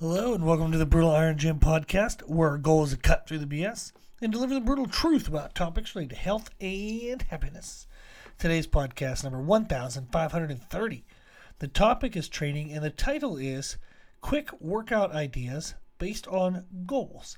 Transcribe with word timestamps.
Hello 0.00 0.32
and 0.32 0.46
welcome 0.46 0.70
to 0.70 0.78
the 0.78 0.86
Brutal 0.86 1.10
Iron 1.10 1.38
Gym 1.38 1.58
podcast, 1.58 2.20
where 2.28 2.50
our 2.50 2.58
goal 2.58 2.84
is 2.84 2.90
to 2.90 2.96
cut 2.96 3.26
through 3.26 3.40
the 3.40 3.46
BS 3.46 3.90
and 4.22 4.30
deliver 4.30 4.54
the 4.54 4.60
brutal 4.60 4.86
truth 4.86 5.26
about 5.26 5.56
topics 5.56 5.96
related 5.96 6.14
to 6.14 6.20
health 6.20 6.50
and 6.60 7.20
happiness. 7.22 7.88
Today's 8.38 8.68
podcast 8.68 9.24
number 9.24 9.40
1530. 9.40 11.04
The 11.58 11.66
topic 11.66 12.16
is 12.16 12.28
training 12.28 12.70
and 12.70 12.84
the 12.84 12.90
title 12.90 13.36
is 13.38 13.76
Quick 14.20 14.50
Workout 14.60 15.10
Ideas 15.10 15.74
Based 15.98 16.28
on 16.28 16.66
Goals. 16.86 17.36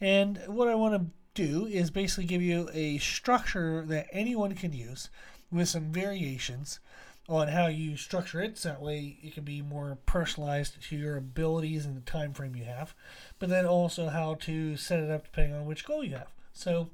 And 0.00 0.42
what 0.48 0.66
I 0.66 0.74
want 0.74 1.00
to 1.00 1.06
do 1.40 1.66
is 1.66 1.92
basically 1.92 2.24
give 2.24 2.42
you 2.42 2.68
a 2.72 2.98
structure 2.98 3.84
that 3.86 4.08
anyone 4.10 4.56
can 4.56 4.72
use 4.72 5.10
with 5.52 5.68
some 5.68 5.92
variations 5.92 6.80
on 7.30 7.46
how 7.46 7.68
you 7.68 7.96
structure 7.96 8.42
it. 8.42 8.58
So 8.58 8.70
that 8.70 8.82
way 8.82 9.16
it 9.22 9.34
can 9.34 9.44
be 9.44 9.62
more 9.62 9.98
personalized 10.04 10.82
to 10.88 10.96
your 10.96 11.16
abilities 11.16 11.86
and 11.86 11.96
the 11.96 12.00
time 12.00 12.34
frame 12.34 12.56
you 12.56 12.64
have. 12.64 12.94
But 13.38 13.48
then 13.48 13.64
also 13.64 14.08
how 14.08 14.34
to 14.40 14.76
set 14.76 14.98
it 14.98 15.10
up 15.10 15.24
depending 15.24 15.54
on 15.54 15.64
which 15.64 15.86
goal 15.86 16.02
you 16.02 16.16
have. 16.16 16.32
So 16.52 16.90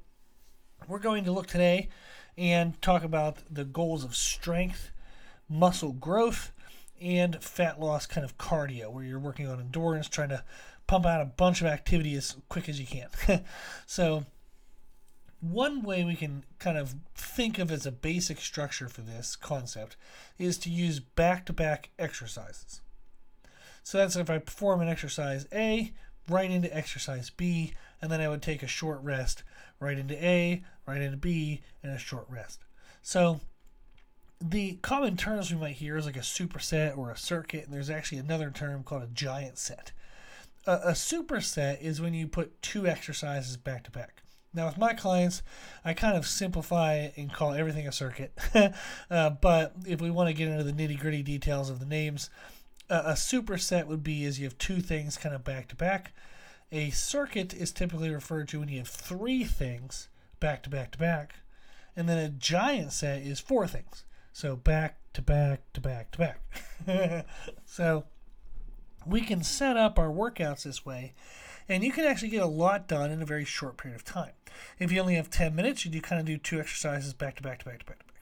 we're 0.87 0.99
going 0.99 1.23
to 1.25 1.31
look 1.31 1.47
today 1.47 1.89
and 2.37 2.79
talk 2.83 3.03
about 3.03 3.39
the 3.49 3.65
goals 3.65 4.03
of 4.03 4.15
strength, 4.15 4.91
muscle 5.49 5.93
growth, 5.93 6.51
and 7.01 7.43
fat 7.43 7.79
loss 7.79 8.05
kind 8.05 8.23
of 8.23 8.37
cardio, 8.37 8.91
where 8.91 9.03
you're 9.03 9.19
working 9.19 9.47
on 9.47 9.59
endurance, 9.59 10.07
trying 10.07 10.29
to 10.29 10.43
pump 10.85 11.05
out 11.05 11.21
a 11.21 11.25
bunch 11.25 11.61
of 11.61 11.67
activity 11.67 12.15
as 12.15 12.35
quick 12.47 12.69
as 12.69 12.79
you 12.79 12.85
can. 12.85 13.43
so 13.87 14.25
one 15.51 15.81
way 15.81 16.03
we 16.03 16.15
can 16.15 16.43
kind 16.59 16.77
of 16.77 16.95
think 17.15 17.59
of 17.59 17.71
as 17.71 17.85
a 17.85 17.91
basic 17.91 18.39
structure 18.39 18.87
for 18.87 19.01
this 19.01 19.35
concept 19.35 19.95
is 20.37 20.57
to 20.59 20.69
use 20.69 20.99
back 20.99 21.45
to 21.45 21.53
back 21.53 21.89
exercises. 21.97 22.81
So 23.83 23.97
that's 23.97 24.15
if 24.15 24.29
I 24.29 24.39
perform 24.39 24.81
an 24.81 24.89
exercise 24.89 25.47
A, 25.53 25.93
right 26.29 26.51
into 26.51 26.75
exercise 26.75 27.29
B, 27.29 27.73
and 28.01 28.11
then 28.11 28.21
I 28.21 28.27
would 28.27 28.41
take 28.41 28.61
a 28.63 28.67
short 28.67 29.01
rest, 29.01 29.43
right 29.79 29.97
into 29.97 30.15
A, 30.23 30.63
right 30.85 31.01
into 31.01 31.17
B, 31.17 31.61
and 31.81 31.91
a 31.93 31.97
short 31.97 32.25
rest. 32.29 32.59
So 33.01 33.39
the 34.41 34.73
common 34.81 35.17
terms 35.17 35.51
we 35.51 35.59
might 35.59 35.77
hear 35.77 35.97
is 35.97 36.05
like 36.05 36.17
a 36.17 36.19
superset 36.19 36.97
or 36.97 37.11
a 37.11 37.17
circuit, 37.17 37.65
and 37.65 37.73
there's 37.73 37.89
actually 37.89 38.19
another 38.19 38.51
term 38.51 38.83
called 38.83 39.03
a 39.03 39.07
giant 39.07 39.57
set. 39.57 39.91
A, 40.65 40.73
a 40.73 40.91
superset 40.91 41.81
is 41.81 42.01
when 42.01 42.13
you 42.13 42.27
put 42.27 42.61
two 42.61 42.87
exercises 42.87 43.57
back 43.57 43.83
to 43.85 43.91
back. 43.91 44.21
Now, 44.53 44.65
with 44.65 44.77
my 44.77 44.93
clients, 44.93 45.43
I 45.85 45.93
kind 45.93 46.17
of 46.17 46.25
simplify 46.25 47.09
and 47.15 47.31
call 47.31 47.53
everything 47.53 47.87
a 47.87 47.91
circuit. 47.91 48.31
uh, 49.11 49.29
but 49.29 49.73
if 49.85 50.01
we 50.01 50.09
want 50.09 50.29
to 50.29 50.33
get 50.33 50.47
into 50.47 50.63
the 50.63 50.73
nitty 50.73 50.99
gritty 50.99 51.21
details 51.21 51.69
of 51.69 51.79
the 51.79 51.85
names, 51.85 52.29
uh, 52.89 53.03
a 53.05 53.13
superset 53.13 53.87
would 53.87 54.03
be 54.03 54.25
as 54.25 54.39
you 54.39 54.45
have 54.45 54.57
two 54.57 54.81
things 54.81 55.17
kind 55.17 55.35
of 55.35 55.43
back 55.43 55.67
to 55.69 55.75
back. 55.75 56.13
A 56.71 56.89
circuit 56.89 57.53
is 57.53 57.71
typically 57.71 58.09
referred 58.09 58.47
to 58.49 58.59
when 58.59 58.69
you 58.69 58.79
have 58.79 58.87
three 58.87 59.43
things 59.43 60.09
back 60.39 60.63
to 60.63 60.69
back 60.69 60.91
to 60.91 60.97
back. 60.97 61.35
And 61.95 62.07
then 62.07 62.17
a 62.17 62.29
giant 62.29 62.93
set 62.93 63.21
is 63.21 63.39
four 63.39 63.67
things. 63.67 64.05
So 64.33 64.55
back 64.55 64.99
to 65.13 65.21
back 65.21 65.61
to 65.73 65.81
back 65.81 66.11
to 66.11 66.17
back. 66.17 67.25
so 67.65 68.05
we 69.05 69.21
can 69.21 69.43
set 69.43 69.77
up 69.77 69.97
our 69.97 70.09
workouts 70.09 70.63
this 70.63 70.85
way 70.85 71.13
and 71.69 71.83
you 71.83 71.91
can 71.91 72.05
actually 72.05 72.29
get 72.29 72.43
a 72.43 72.47
lot 72.47 72.87
done 72.87 73.11
in 73.11 73.21
a 73.21 73.25
very 73.25 73.45
short 73.45 73.77
period 73.77 73.95
of 73.95 74.05
time. 74.05 74.31
If 74.79 74.91
you 74.91 74.99
only 75.01 75.15
have 75.15 75.29
10 75.29 75.55
minutes, 75.55 75.85
you 75.85 75.91
do 75.91 76.01
kind 76.01 76.19
of 76.19 76.25
do 76.25 76.37
two 76.37 76.59
exercises 76.59 77.13
back 77.13 77.35
to 77.37 77.43
back 77.43 77.59
to 77.59 77.65
back 77.65 77.79
to 77.79 77.85
back 77.85 77.99
to 77.99 78.05
back. 78.05 78.13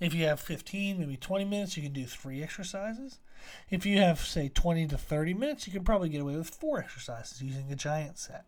If 0.00 0.12
you 0.12 0.24
have 0.24 0.40
15, 0.40 0.98
maybe 0.98 1.16
20 1.16 1.44
minutes, 1.44 1.76
you 1.76 1.82
can 1.82 1.92
do 1.92 2.06
three 2.06 2.42
exercises. 2.42 3.20
If 3.70 3.86
you 3.86 3.98
have, 4.00 4.20
say, 4.20 4.48
20 4.48 4.88
to 4.88 4.98
30 4.98 5.34
minutes, 5.34 5.66
you 5.66 5.72
can 5.72 5.84
probably 5.84 6.08
get 6.08 6.20
away 6.20 6.36
with 6.36 6.50
four 6.50 6.78
exercises 6.78 7.42
using 7.42 7.70
a 7.70 7.76
giant 7.76 8.18
set. 8.18 8.46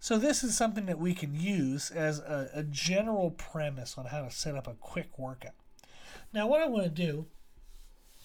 So, 0.00 0.18
this 0.18 0.44
is 0.44 0.56
something 0.56 0.86
that 0.86 0.98
we 0.98 1.14
can 1.14 1.34
use 1.34 1.90
as 1.90 2.18
a, 2.18 2.50
a 2.52 2.62
general 2.62 3.30
premise 3.30 3.96
on 3.96 4.06
how 4.06 4.22
to 4.22 4.30
set 4.30 4.54
up 4.54 4.66
a 4.66 4.74
quick 4.74 5.18
workout. 5.18 5.54
Now, 6.32 6.46
what 6.46 6.60
I 6.60 6.66
want 6.66 6.84
to 6.84 6.90
do 6.90 7.26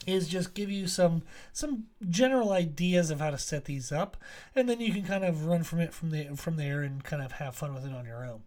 is 0.08 0.28
just 0.28 0.54
give 0.54 0.72
you 0.72 0.88
some 0.88 1.22
some 1.54 1.86
general 2.10 2.52
ideas 2.52 3.12
of 3.12 3.20
how 3.20 3.30
to 3.30 3.38
set 3.38 3.66
these 3.66 3.92
up 3.92 4.18
and 4.56 4.68
then 4.68 4.82
you 4.82 4.92
can 4.92 5.04
kind 5.04 5.24
of 5.24 5.46
run 5.46 5.64
from 5.64 5.80
it 5.80 5.94
from 5.94 6.12
the 6.12 6.26
from 6.36 6.58
there 6.58 6.82
and 6.82 7.04
kind 7.04 7.22
of 7.22 7.34
have 7.34 7.56
fun 7.56 7.74
with 7.74 7.86
it 7.86 7.94
on 7.94 8.06
your 8.06 8.26
own. 8.26 8.42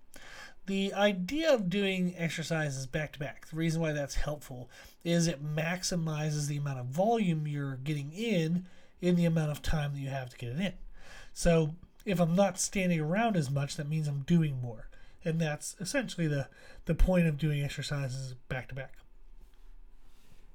The 0.66 0.94
idea 0.94 1.52
of 1.52 1.68
doing 1.68 2.14
exercises 2.16 2.86
back 2.86 3.12
to 3.12 3.18
back 3.18 3.46
the 3.48 3.56
reason 3.56 3.80
why 3.80 3.92
that's 3.92 4.14
helpful 4.14 4.68
is 5.04 5.26
it 5.26 5.44
maximizes 5.44 6.48
the 6.48 6.56
amount 6.56 6.80
of 6.80 6.86
volume 6.86 7.46
you're 7.46 7.76
getting 7.76 8.12
in 8.12 8.66
in 9.00 9.16
the 9.16 9.26
amount 9.26 9.50
of 9.50 9.62
time 9.62 9.92
that 9.92 10.00
you 10.00 10.08
have 10.08 10.30
to 10.30 10.38
get 10.38 10.50
it 10.50 10.60
in. 10.60 10.72
So 11.32 11.74
if 12.04 12.20
i'm 12.20 12.34
not 12.34 12.58
standing 12.58 13.00
around 13.00 13.36
as 13.36 13.50
much 13.50 13.76
that 13.76 13.88
means 13.88 14.08
i'm 14.08 14.22
doing 14.22 14.60
more. 14.60 14.88
And 15.26 15.40
that's 15.40 15.76
essentially 15.80 16.26
the 16.26 16.48
the 16.86 16.94
point 16.94 17.26
of 17.26 17.38
doing 17.38 17.62
exercises 17.62 18.34
back 18.48 18.68
to 18.68 18.74
back. 18.74 18.94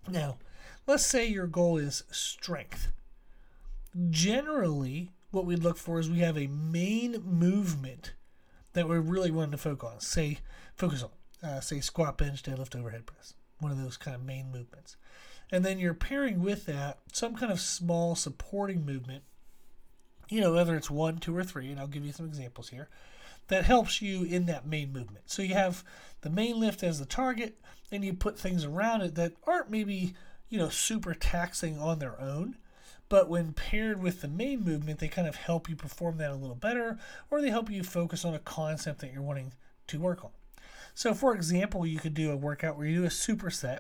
Now 0.08 0.38
Let's 0.90 1.06
say 1.06 1.28
your 1.28 1.46
goal 1.46 1.78
is 1.78 2.04
strength. 2.10 2.92
Generally, 4.10 5.12
what 5.30 5.46
we'd 5.46 5.64
look 5.64 5.78
for 5.78 6.00
is 6.00 6.10
we 6.10 6.22
have 6.22 6.36
a 6.36 6.48
main 6.48 7.22
movement 7.24 8.14
that 8.74 8.90
we 8.90 8.98
really 8.98 9.30
want 9.30 9.52
to 9.52 9.60
focus 9.60 9.88
on. 9.88 10.00
Say, 10.00 10.40
focus 10.76 11.04
on, 11.04 11.48
uh, 11.48 11.60
say 11.60 11.80
squat, 11.80 12.18
bench, 12.18 12.42
deadlift, 12.42 12.76
overhead 12.76 13.06
press. 13.06 13.36
One 13.60 13.72
of 13.72 13.80
those 13.80 13.98
kind 13.98 14.16
of 14.16 14.24
main 14.24 14.52
movements. 14.52 14.98
And 15.52 15.64
then 15.64 15.78
you're 15.78 15.94
pairing 15.94 16.42
with 16.42 16.66
that 16.66 16.98
some 17.14 17.36
kind 17.36 17.52
of 17.52 17.60
small 17.60 18.16
supporting 18.16 18.84
movement. 18.84 19.22
You 20.28 20.42
know, 20.42 20.54
whether 20.54 20.76
it's 20.76 20.90
one, 20.90 21.20
two, 21.20 21.38
or 21.38 21.44
three, 21.44 21.70
and 21.70 21.80
I'll 21.80 21.86
give 21.86 22.04
you 22.04 22.14
some 22.14 22.26
examples 22.26 22.70
here 22.70 22.90
that 23.48 23.66
helps 23.66 24.02
you 24.02 24.24
in 24.24 24.48
that 24.48 24.66
main 24.66 24.92
movement. 24.92 25.26
So 25.30 25.44
you 25.44 25.54
have 25.54 25.84
the 26.22 26.32
main 26.32 26.60
lift 26.60 26.82
as 26.82 26.98
the 26.98 27.06
target, 27.06 27.60
and 27.92 28.04
you 28.04 28.14
put 28.14 28.40
things 28.40 28.66
around 28.66 29.02
it 29.02 29.14
that 29.14 29.34
aren't 29.46 29.70
maybe 29.70 30.16
you 30.50 30.58
know, 30.58 30.70
super 30.70 31.14
taxing 31.14 31.80
on 31.80 32.00
their 32.00 32.20
own. 32.20 32.58
But 33.08 33.28
when 33.28 33.54
paired 33.54 34.02
with 34.02 34.22
the 34.22 34.28
main 34.28 34.64
movement, 34.64 35.00
they 35.00 35.08
kind 35.08 35.28
of 35.28 35.36
help 35.36 35.68
you 35.68 35.76
perform 35.76 36.18
that 36.18 36.32
a 36.32 36.36
little 36.36 36.56
better, 36.56 37.00
or 37.32 37.42
they 37.42 37.50
help 37.50 37.70
you 37.70 37.84
focus 37.84 38.24
on 38.24 38.36
a 38.36 38.40
concept 38.40 39.02
that 39.02 39.12
you're 39.12 39.22
wanting 39.22 39.54
to 39.88 40.00
work 40.00 40.24
on. 40.24 40.32
So, 40.94 41.14
for 41.14 41.34
example, 41.34 41.86
you 41.86 41.98
could 41.98 42.14
do 42.14 42.32
a 42.32 42.38
workout 42.38 42.78
where 42.78 42.86
you 42.86 43.02
do 43.02 43.06
a 43.06 43.10
superset, 43.10 43.80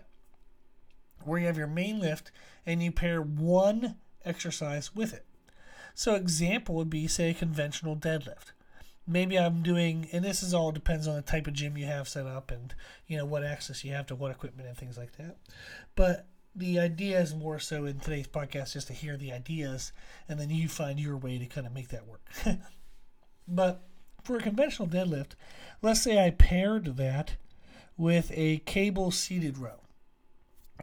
where 1.24 1.40
you 1.40 1.46
have 1.47 1.57
your 1.57 1.68
main 1.68 2.00
lift 2.00 2.31
and 2.66 2.81
you 2.81 2.91
pair 2.91 3.22
one 3.22 3.97
exercise 4.25 4.96
with 4.96 5.13
it. 5.13 5.25
So, 5.94 6.16
example 6.16 6.75
would 6.75 6.90
be, 6.90 7.07
say, 7.07 7.30
a 7.30 7.36
conventional 7.36 7.96
deadlift. 7.96 8.53
Maybe 9.06 9.38
I'm 9.38 9.62
doing, 9.62 10.07
and 10.12 10.24
this 10.24 10.41
is 10.41 10.53
all 10.53 10.72
depends 10.72 11.07
on 11.07 11.16
the 11.16 11.22
type 11.22 11.46
of 11.46 11.53
gym 11.53 11.78
you 11.78 11.86
have 11.86 12.07
set 12.07 12.25
up 12.28 12.51
and 12.51 12.74
you 13.07 13.18
know 13.18 13.25
what 13.25 13.44
access 13.44 13.84
you 13.84 13.91
have 13.91 14.06
to 14.07 14.16
what 14.16 14.31
equipment 14.31 14.68
and 14.68 14.78
things 14.78 14.97
like 14.97 15.18
that. 15.18 15.38
But 15.96 16.28
the 16.56 16.80
idea 16.80 17.20
is 17.20 17.34
more 17.34 17.60
so 17.60 17.86
in 17.86 18.00
today's 18.00 18.28
podcast 18.28 18.74
just 18.74 18.88
to 18.88 18.94
hear 18.94 19.18
the 19.18 19.32
ideas 19.32 19.92
and 20.28 20.40
then 20.40 20.50
you 20.50 20.68
find 20.68 21.00
your 21.00 21.18
way 21.18 21.38
to 21.38 21.46
kind 21.46 21.68
of 21.68 21.74
make 21.74 21.90
that 21.90 22.08
work. 22.08 22.22
but 23.48 23.82
for 24.24 24.38
a 24.38 24.42
conventional 24.42 24.88
deadlift, 24.88 25.32
let's 25.82 26.02
say 26.02 26.24
I 26.24 26.32
paired 26.32 26.98
that 26.98 27.36
with 27.98 28.32
a 28.34 28.60
cable 28.60 29.12
seated 29.12 29.58
row. 29.58 29.82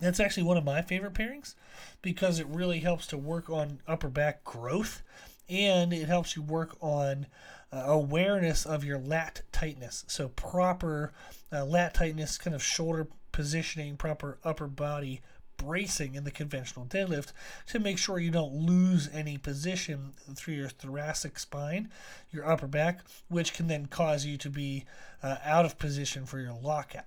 That's 0.00 0.21
actually 0.21 0.43
one 0.43 0.59
of 0.59 0.65
my 0.65 0.82
favorite 0.82 1.15
pairings 1.15 1.54
because 2.03 2.38
it 2.38 2.47
really 2.47 2.81
helps 2.81 3.06
to 3.09 3.19
work 3.19 3.48
on 3.48 3.81
upper 3.88 4.09
back 4.09 4.44
growth 4.44 5.03
and 5.48 5.93
it 5.93 6.06
helps 6.06 6.37
you 6.37 6.43
work 6.43 6.77
on 6.81 7.27
uh, 7.72 7.84
awareness 7.87 8.66
of 8.66 8.84
your 8.84 8.98
lat 8.98 9.43
tightness. 9.53 10.04
So, 10.06 10.28
proper 10.28 11.12
uh, 11.53 11.65
lat 11.65 11.94
tightness, 11.94 12.38
kind 12.38 12.54
of 12.54 12.62
shoulder 12.62 13.09
positioning, 13.33 13.97
proper 13.97 14.38
upper 14.44 14.66
body 14.66 15.21
bracing 15.56 16.14
in 16.14 16.24
the 16.24 16.30
conventional 16.30 16.86
deadlift 16.86 17.32
to 17.68 17.78
make 17.78 17.98
sure 17.98 18.18
you 18.18 18.30
don't 18.30 18.54
lose 18.54 19.08
any 19.12 19.38
position 19.38 20.14
through 20.34 20.54
your 20.54 20.68
thoracic 20.68 21.38
spine, 21.38 21.91
your 22.30 22.48
upper 22.48 22.66
back, 22.66 23.00
which 23.28 23.53
can 23.53 23.66
then 23.68 23.86
cause 23.86 24.24
you 24.24 24.36
to 24.36 24.50
be 24.50 24.84
uh, 25.22 25.36
out 25.44 25.64
of 25.64 25.78
position 25.78 26.26
for 26.26 26.38
your 26.38 26.56
lockout. 26.62 27.04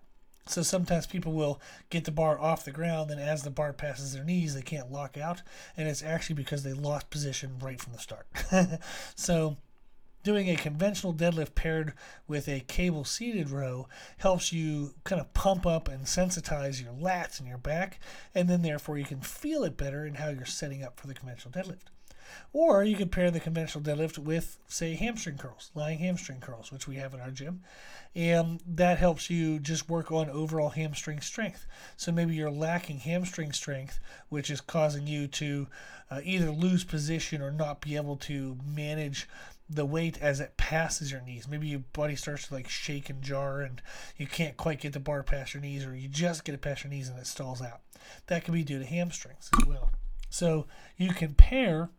So 0.50 0.64
sometimes 0.64 1.06
people 1.06 1.34
will 1.34 1.62
get 1.92 2.06
the 2.06 2.12
bar 2.12 2.40
off 2.40 2.66
the 2.66 2.72
ground, 2.72 3.12
and 3.12 3.22
as 3.22 3.44
the 3.44 3.52
bar 3.52 3.72
passes 3.72 4.14
their 4.14 4.24
knees, 4.24 4.56
they 4.56 4.64
can't 4.64 4.92
lock 4.92 5.16
out, 5.16 5.44
and 5.78 5.88
it's 5.88 6.02
actually 6.02 6.36
because 6.36 6.64
they 6.64 6.74
lost 6.74 7.12
position 7.12 7.60
right 7.62 7.80
from 7.80 7.94
the 7.94 8.00
start. 8.00 8.26
so 9.16 9.58
doing 10.24 10.50
a 10.50 10.56
conventional 10.56 11.14
deadlift 11.14 11.56
paired 11.56 11.94
with 12.28 12.48
a 12.48 12.62
cable 12.62 13.04
seated 13.04 13.50
row 13.50 13.88
helps 14.18 14.52
you 14.52 14.94
kind 15.04 15.22
of 15.22 15.34
pump 15.34 15.66
up 15.66 15.88
and 15.88 16.06
sensitize 16.06 16.84
your 16.84 16.94
lats 16.94 17.40
and 17.40 17.48
your 17.48 17.58
back, 17.58 18.00
and 18.36 18.50
then 18.50 18.62
therefore 18.62 18.98
you 18.98 19.06
can 19.06 19.22
feel 19.22 19.64
it 19.64 19.78
better 19.78 20.06
in 20.06 20.16
how 20.16 20.30
you're 20.30 20.46
setting 20.46 20.84
up 20.84 21.00
for 21.00 21.08
the 21.08 21.14
conventional 21.14 21.52
deadlift. 21.52 21.88
Or 22.54 22.84
you 22.84 22.96
could 22.96 23.12
pair 23.12 23.32
the 23.32 23.40
conventional 23.40 23.84
deadlift 23.84 24.18
with, 24.18 24.58
say, 24.68 24.96
hamstring 24.96 25.38
curls, 25.38 25.72
lying 25.76 26.00
hamstring 26.00 26.40
curls, 26.40 26.72
which 26.72 26.88
we 26.88 26.96
have 26.96 27.14
in 27.14 27.20
our 27.20 27.32
gym. 27.32 27.62
And 28.16 28.62
that 28.68 28.98
helps 28.98 29.30
you 29.30 29.60
just 29.60 29.90
work 29.90 30.12
on 30.12 30.30
overall 30.30 30.70
hamstring 30.70 31.22
strength. 31.22 31.66
So 31.96 32.12
maybe 32.12 32.36
you're 32.36 32.50
lacking 32.52 33.00
hamstring 33.00 33.52
strength, 33.52 34.00
which 34.30 34.50
is 34.50 34.62
causing 34.62 35.06
you 35.06 35.28
to 35.28 35.68
uh, 36.10 36.22
either 36.24 36.50
lose 36.50 36.84
position 36.84 37.42
or 37.42 37.52
not 37.52 37.82
be 37.82 37.96
able 37.96 38.18
to 38.18 38.58
manage 38.66 39.28
the 39.70 39.86
weight 39.86 40.18
as 40.20 40.40
it 40.40 40.58
passes 40.58 41.12
your 41.12 41.22
knees. 41.22 41.48
Maybe 41.48 41.68
your 41.68 41.84
body 41.94 42.16
starts 42.16 42.48
to 42.48 42.56
like 42.56 42.68
shake 42.68 43.10
and 43.10 43.22
jar 43.22 43.62
and 43.62 43.82
you 44.18 44.26
can't 44.26 44.58
quite 44.58 44.82
get 44.82 44.94
the 44.94 45.00
bar 45.00 45.22
past 45.22 45.54
your 45.54 45.62
knees 45.62 45.86
or 45.86 45.96
you 45.96 46.08
just 46.08 46.44
get 46.44 46.56
it 46.56 46.62
past 46.62 46.84
your 46.84 46.92
knees 46.92 47.08
and 47.08 47.20
it 47.20 47.28
stalls 47.28 47.62
out. 47.62 47.82
That 48.28 48.44
could 48.44 48.54
be 48.54 48.64
due 48.64 48.80
to 48.80 48.86
hamstrings 48.86 49.50
as 49.60 49.68
well. 49.68 49.92
So 50.30 50.66
you 50.98 51.10
can 51.10 51.36
pair 51.36 51.90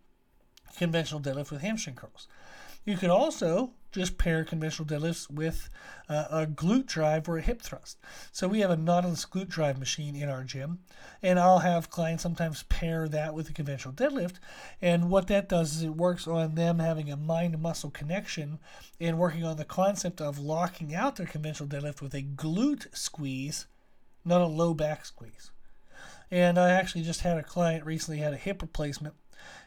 conventional 0.76 1.20
deadlift 1.20 1.50
with 1.50 1.62
hamstring 1.62 1.96
curls. 1.96 2.26
You 2.84 2.96
could 2.96 3.10
also 3.10 3.72
just 3.92 4.18
pair 4.18 4.44
conventional 4.44 4.86
deadlifts 4.86 5.28
with 5.30 5.68
uh, 6.08 6.26
a 6.30 6.46
glute 6.46 6.86
drive 6.86 7.28
or 7.28 7.38
a 7.38 7.42
hip 7.42 7.60
thrust. 7.60 7.98
So 8.30 8.46
we 8.48 8.60
have 8.60 8.70
a 8.70 8.76
Nautilus 8.76 9.26
glute 9.26 9.48
drive 9.48 9.78
machine 9.78 10.14
in 10.14 10.28
our 10.28 10.44
gym, 10.44 10.78
and 11.22 11.38
I'll 11.38 11.58
have 11.58 11.90
clients 11.90 12.22
sometimes 12.22 12.62
pair 12.64 13.08
that 13.08 13.34
with 13.34 13.50
a 13.50 13.52
conventional 13.52 13.94
deadlift. 13.94 14.34
And 14.80 15.10
what 15.10 15.26
that 15.26 15.48
does 15.48 15.76
is 15.76 15.82
it 15.82 15.96
works 15.96 16.26
on 16.26 16.54
them 16.54 16.78
having 16.78 17.10
a 17.10 17.16
mind 17.16 17.60
muscle 17.60 17.90
connection 17.90 18.60
and 19.00 19.18
working 19.18 19.44
on 19.44 19.56
the 19.56 19.64
concept 19.64 20.20
of 20.20 20.38
locking 20.38 20.94
out 20.94 21.16
their 21.16 21.26
conventional 21.26 21.68
deadlift 21.68 22.00
with 22.00 22.14
a 22.14 22.22
glute 22.22 22.86
squeeze, 22.96 23.66
not 24.24 24.40
a 24.40 24.46
low 24.46 24.72
back 24.72 25.04
squeeze. 25.04 25.50
And 26.30 26.58
I 26.58 26.70
actually 26.70 27.02
just 27.02 27.22
had 27.22 27.38
a 27.38 27.42
client 27.42 27.84
recently 27.84 28.20
had 28.20 28.32
a 28.32 28.38
hip 28.38 28.62
replacement 28.62 29.16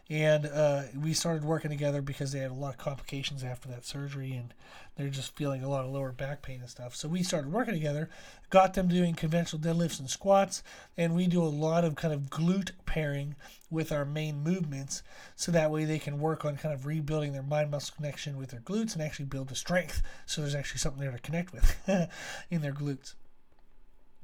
and 0.09 0.45
uh, 0.45 0.83
we 1.01 1.13
started 1.13 1.43
working 1.43 1.71
together 1.71 2.01
because 2.01 2.31
they 2.31 2.39
had 2.39 2.51
a 2.51 2.55
lot 2.55 2.73
of 2.73 2.77
complications 2.77 3.43
after 3.43 3.69
that 3.69 3.85
surgery 3.85 4.33
and 4.33 4.53
they're 4.95 5.07
just 5.09 5.35
feeling 5.35 5.63
a 5.63 5.69
lot 5.69 5.85
of 5.85 5.91
lower 5.91 6.11
back 6.11 6.41
pain 6.41 6.59
and 6.59 6.69
stuff. 6.69 6.95
So 6.95 7.07
we 7.07 7.23
started 7.23 7.51
working 7.51 7.73
together 7.73 8.09
got 8.49 8.75
them 8.75 8.87
doing 8.87 9.15
conventional 9.15 9.61
deadlifts 9.61 9.99
and 9.99 10.09
squats 10.09 10.61
and 10.97 11.15
we 11.15 11.25
do 11.25 11.41
a 11.41 11.45
lot 11.45 11.83
of 11.83 11.95
kind 11.95 12.13
of 12.13 12.29
glute 12.29 12.71
pairing 12.85 13.35
with 13.71 13.91
our 13.91 14.05
main 14.05 14.43
movements 14.43 15.01
so 15.35 15.51
that 15.51 15.71
way 15.71 15.85
they 15.85 15.97
can 15.97 16.19
work 16.19 16.45
on 16.45 16.57
kind 16.57 16.75
of 16.75 16.85
rebuilding 16.85 17.33
their 17.33 17.41
mind 17.41 17.71
muscle 17.71 17.95
connection 17.95 18.37
with 18.37 18.51
their 18.51 18.59
glutes 18.59 18.93
and 18.93 19.01
actually 19.01 19.25
build 19.25 19.47
the 19.47 19.55
strength. 19.55 20.03
So 20.25 20.41
there's 20.41 20.53
actually 20.53 20.79
something 20.79 21.01
there 21.01 21.11
to 21.11 21.17
connect 21.17 21.53
with 21.53 21.75
in 22.51 22.61
their 22.61 22.73
glutes 22.73 23.15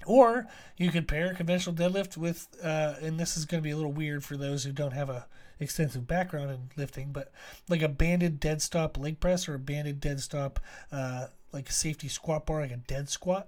or 0.06 0.48
you 0.78 0.92
could 0.92 1.08
pair 1.08 1.34
conventional 1.34 1.76
deadlift 1.76 2.18
with, 2.18 2.48
uh, 2.64 2.96
and 3.02 3.20
this 3.20 3.38
is 3.38 3.46
going 3.46 3.62
to 3.62 3.64
be 3.64 3.72
a 3.72 3.76
little 3.76 3.92
weird 3.92 4.24
for 4.24 4.38
those 4.38 4.64
who 4.64 4.72
don't 4.72 4.94
have 4.94 5.10
a 5.10 5.26
extensive 5.60 6.08
background 6.08 6.50
in 6.50 6.70
lifting, 6.78 7.12
but 7.12 7.32
like 7.68 7.82
a 7.82 7.90
banded 7.90 8.40
dead 8.40 8.62
stop 8.62 8.98
leg 8.98 9.20
press 9.20 9.48
or 9.48 9.56
a 9.56 9.60
banded 9.60 10.00
dead 10.00 10.22
stop, 10.22 10.60
uh, 10.92 11.28
like 11.52 11.70
a 11.70 11.74
safety 11.74 12.08
squat 12.08 12.46
bar, 12.46 12.62
like 12.62 12.72
a 12.72 12.78
dead 12.78 13.10
squat. 13.10 13.48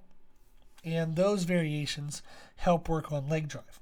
And 0.83 1.15
those 1.15 1.43
variations 1.43 2.21
help 2.57 2.89
work 2.89 3.11
on 3.11 3.29
leg 3.29 3.47
drive. 3.47 3.79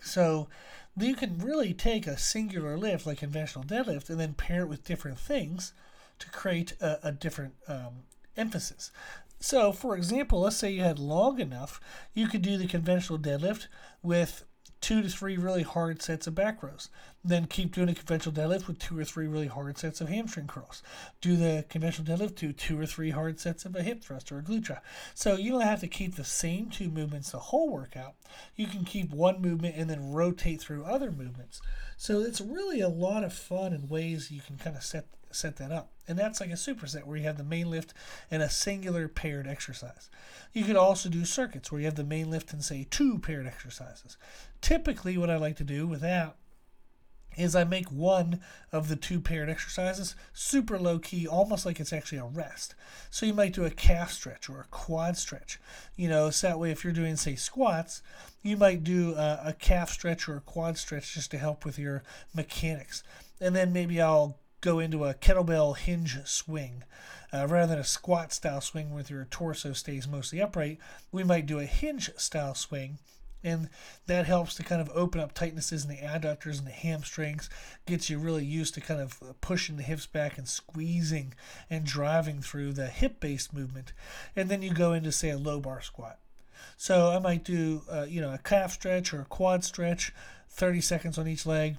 So 0.00 0.48
you 0.96 1.14
can 1.14 1.38
really 1.38 1.74
take 1.74 2.06
a 2.06 2.18
singular 2.18 2.76
lift 2.76 3.06
like 3.06 3.18
conventional 3.18 3.64
deadlift 3.64 4.10
and 4.10 4.18
then 4.18 4.34
pair 4.34 4.62
it 4.62 4.68
with 4.68 4.84
different 4.84 5.18
things 5.18 5.72
to 6.18 6.30
create 6.30 6.74
a, 6.80 7.08
a 7.08 7.12
different 7.12 7.54
um, 7.68 8.04
emphasis. 8.36 8.90
So, 9.38 9.72
for 9.72 9.96
example, 9.96 10.40
let's 10.40 10.56
say 10.56 10.72
you 10.72 10.82
had 10.82 10.98
long 10.98 11.38
enough, 11.38 11.80
you 12.14 12.28
could 12.28 12.42
do 12.42 12.56
the 12.56 12.66
conventional 12.66 13.18
deadlift 13.18 13.66
with 14.02 14.44
two 14.84 15.00
to 15.00 15.08
three 15.08 15.38
really 15.38 15.62
hard 15.62 16.02
sets 16.02 16.26
of 16.26 16.34
back 16.34 16.62
rows. 16.62 16.90
Then 17.24 17.46
keep 17.46 17.74
doing 17.74 17.88
a 17.88 17.94
conventional 17.94 18.34
deadlift 18.34 18.66
with 18.66 18.78
two 18.78 18.98
or 18.98 19.04
three 19.04 19.26
really 19.26 19.46
hard 19.46 19.78
sets 19.78 20.02
of 20.02 20.10
hamstring 20.10 20.46
curls. 20.46 20.82
Do 21.22 21.36
the 21.36 21.64
conventional 21.70 22.06
deadlift, 22.06 22.34
do 22.34 22.52
two 22.52 22.78
or 22.78 22.84
three 22.84 23.08
hard 23.08 23.40
sets 23.40 23.64
of 23.64 23.74
a 23.74 23.82
hip 23.82 24.04
thrust 24.04 24.30
or 24.30 24.40
a 24.40 24.42
glute 24.42 24.60
drive. 24.60 24.82
So 25.14 25.36
you 25.36 25.52
don't 25.52 25.62
have 25.62 25.80
to 25.80 25.88
keep 25.88 26.16
the 26.16 26.24
same 26.24 26.68
two 26.68 26.90
movements 26.90 27.30
the 27.30 27.38
whole 27.38 27.72
workout. 27.72 28.12
You 28.56 28.66
can 28.66 28.84
keep 28.84 29.10
one 29.10 29.40
movement 29.40 29.76
and 29.78 29.88
then 29.88 30.12
rotate 30.12 30.60
through 30.60 30.84
other 30.84 31.10
movements. 31.10 31.62
So 31.96 32.20
it's 32.20 32.42
really 32.42 32.82
a 32.82 32.88
lot 32.90 33.24
of 33.24 33.32
fun 33.32 33.72
and 33.72 33.88
ways 33.88 34.30
you 34.30 34.42
can 34.42 34.58
kind 34.58 34.76
of 34.76 34.82
set 34.82 35.06
set 35.34 35.56
that 35.56 35.72
up. 35.72 35.90
And 36.06 36.18
that's 36.18 36.40
like 36.40 36.50
a 36.50 36.54
superset 36.54 37.04
where 37.04 37.16
you 37.16 37.24
have 37.24 37.38
the 37.38 37.44
main 37.44 37.70
lift 37.70 37.94
and 38.30 38.42
a 38.42 38.50
singular 38.50 39.08
paired 39.08 39.46
exercise. 39.46 40.10
You 40.52 40.64
could 40.64 40.76
also 40.76 41.08
do 41.08 41.24
circuits 41.24 41.70
where 41.70 41.80
you 41.80 41.86
have 41.86 41.96
the 41.96 42.04
main 42.04 42.30
lift 42.30 42.52
and 42.52 42.62
say 42.62 42.86
two 42.90 43.18
paired 43.18 43.46
exercises. 43.46 44.16
Typically, 44.60 45.16
what 45.16 45.30
I 45.30 45.36
like 45.36 45.56
to 45.56 45.64
do 45.64 45.86
with 45.86 46.00
that 46.02 46.36
is 47.36 47.56
I 47.56 47.64
make 47.64 47.90
one 47.90 48.40
of 48.72 48.88
the 48.88 48.96
two 48.96 49.20
paired 49.20 49.50
exercises 49.50 50.14
super 50.32 50.78
low 50.78 50.98
key, 50.98 51.26
almost 51.26 51.66
like 51.66 51.80
it's 51.80 51.92
actually 51.92 52.18
a 52.18 52.24
rest. 52.24 52.74
So 53.10 53.26
you 53.26 53.34
might 53.34 53.52
do 53.52 53.64
a 53.64 53.70
calf 53.70 54.12
stretch 54.12 54.48
or 54.48 54.60
a 54.60 54.66
quad 54.70 55.16
stretch. 55.16 55.58
You 55.96 56.08
know, 56.08 56.30
so 56.30 56.48
that 56.48 56.58
way 56.58 56.70
if 56.70 56.84
you're 56.84 56.92
doing, 56.92 57.16
say, 57.16 57.34
squats, 57.34 58.02
you 58.42 58.56
might 58.56 58.84
do 58.84 59.14
a, 59.14 59.40
a 59.46 59.52
calf 59.52 59.90
stretch 59.90 60.28
or 60.28 60.36
a 60.36 60.40
quad 60.40 60.78
stretch 60.78 61.14
just 61.14 61.30
to 61.32 61.38
help 61.38 61.64
with 61.64 61.78
your 61.78 62.02
mechanics. 62.34 63.02
And 63.40 63.54
then 63.54 63.72
maybe 63.72 64.00
I'll 64.00 64.38
go 64.64 64.78
into 64.78 65.04
a 65.04 65.12
kettlebell 65.12 65.76
hinge 65.76 66.16
swing. 66.24 66.84
Uh, 67.32 67.46
rather 67.46 67.74
than 67.74 67.78
a 67.78 67.84
squat 67.84 68.32
style 68.32 68.62
swing 68.62 68.94
where 68.94 69.04
your 69.08 69.26
torso 69.30 69.74
stays 69.74 70.08
mostly 70.08 70.40
upright, 70.40 70.78
we 71.12 71.22
might 71.22 71.46
do 71.46 71.58
a 71.58 71.66
hinge 71.66 72.10
style 72.16 72.54
swing. 72.54 72.98
And 73.42 73.68
that 74.06 74.24
helps 74.24 74.54
to 74.54 74.62
kind 74.62 74.80
of 74.80 74.90
open 74.94 75.20
up 75.20 75.34
tightnesses 75.34 75.84
in 75.84 75.90
the 75.90 76.00
adductors 76.00 76.56
and 76.56 76.66
the 76.66 76.70
hamstrings, 76.70 77.50
gets 77.84 78.08
you 78.08 78.18
really 78.18 78.44
used 78.44 78.72
to 78.74 78.80
kind 78.80 79.02
of 79.02 79.20
pushing 79.42 79.76
the 79.76 79.82
hips 79.82 80.06
back 80.06 80.38
and 80.38 80.48
squeezing 80.48 81.34
and 81.68 81.84
driving 81.84 82.40
through 82.40 82.72
the 82.72 82.86
hip 82.86 83.20
based 83.20 83.52
movement. 83.52 83.92
And 84.34 84.48
then 84.48 84.62
you 84.62 84.72
go 84.72 84.94
into, 84.94 85.12
say, 85.12 85.28
a 85.28 85.36
low 85.36 85.60
bar 85.60 85.82
squat. 85.82 86.20
So 86.78 87.10
I 87.10 87.18
might 87.18 87.44
do, 87.44 87.82
uh, 87.90 88.06
you 88.08 88.22
know, 88.22 88.32
a 88.32 88.38
calf 88.38 88.72
stretch 88.72 89.12
or 89.12 89.20
a 89.20 89.26
quad 89.26 89.62
stretch, 89.62 90.14
30 90.48 90.80
seconds 90.80 91.18
on 91.18 91.28
each 91.28 91.44
leg 91.44 91.76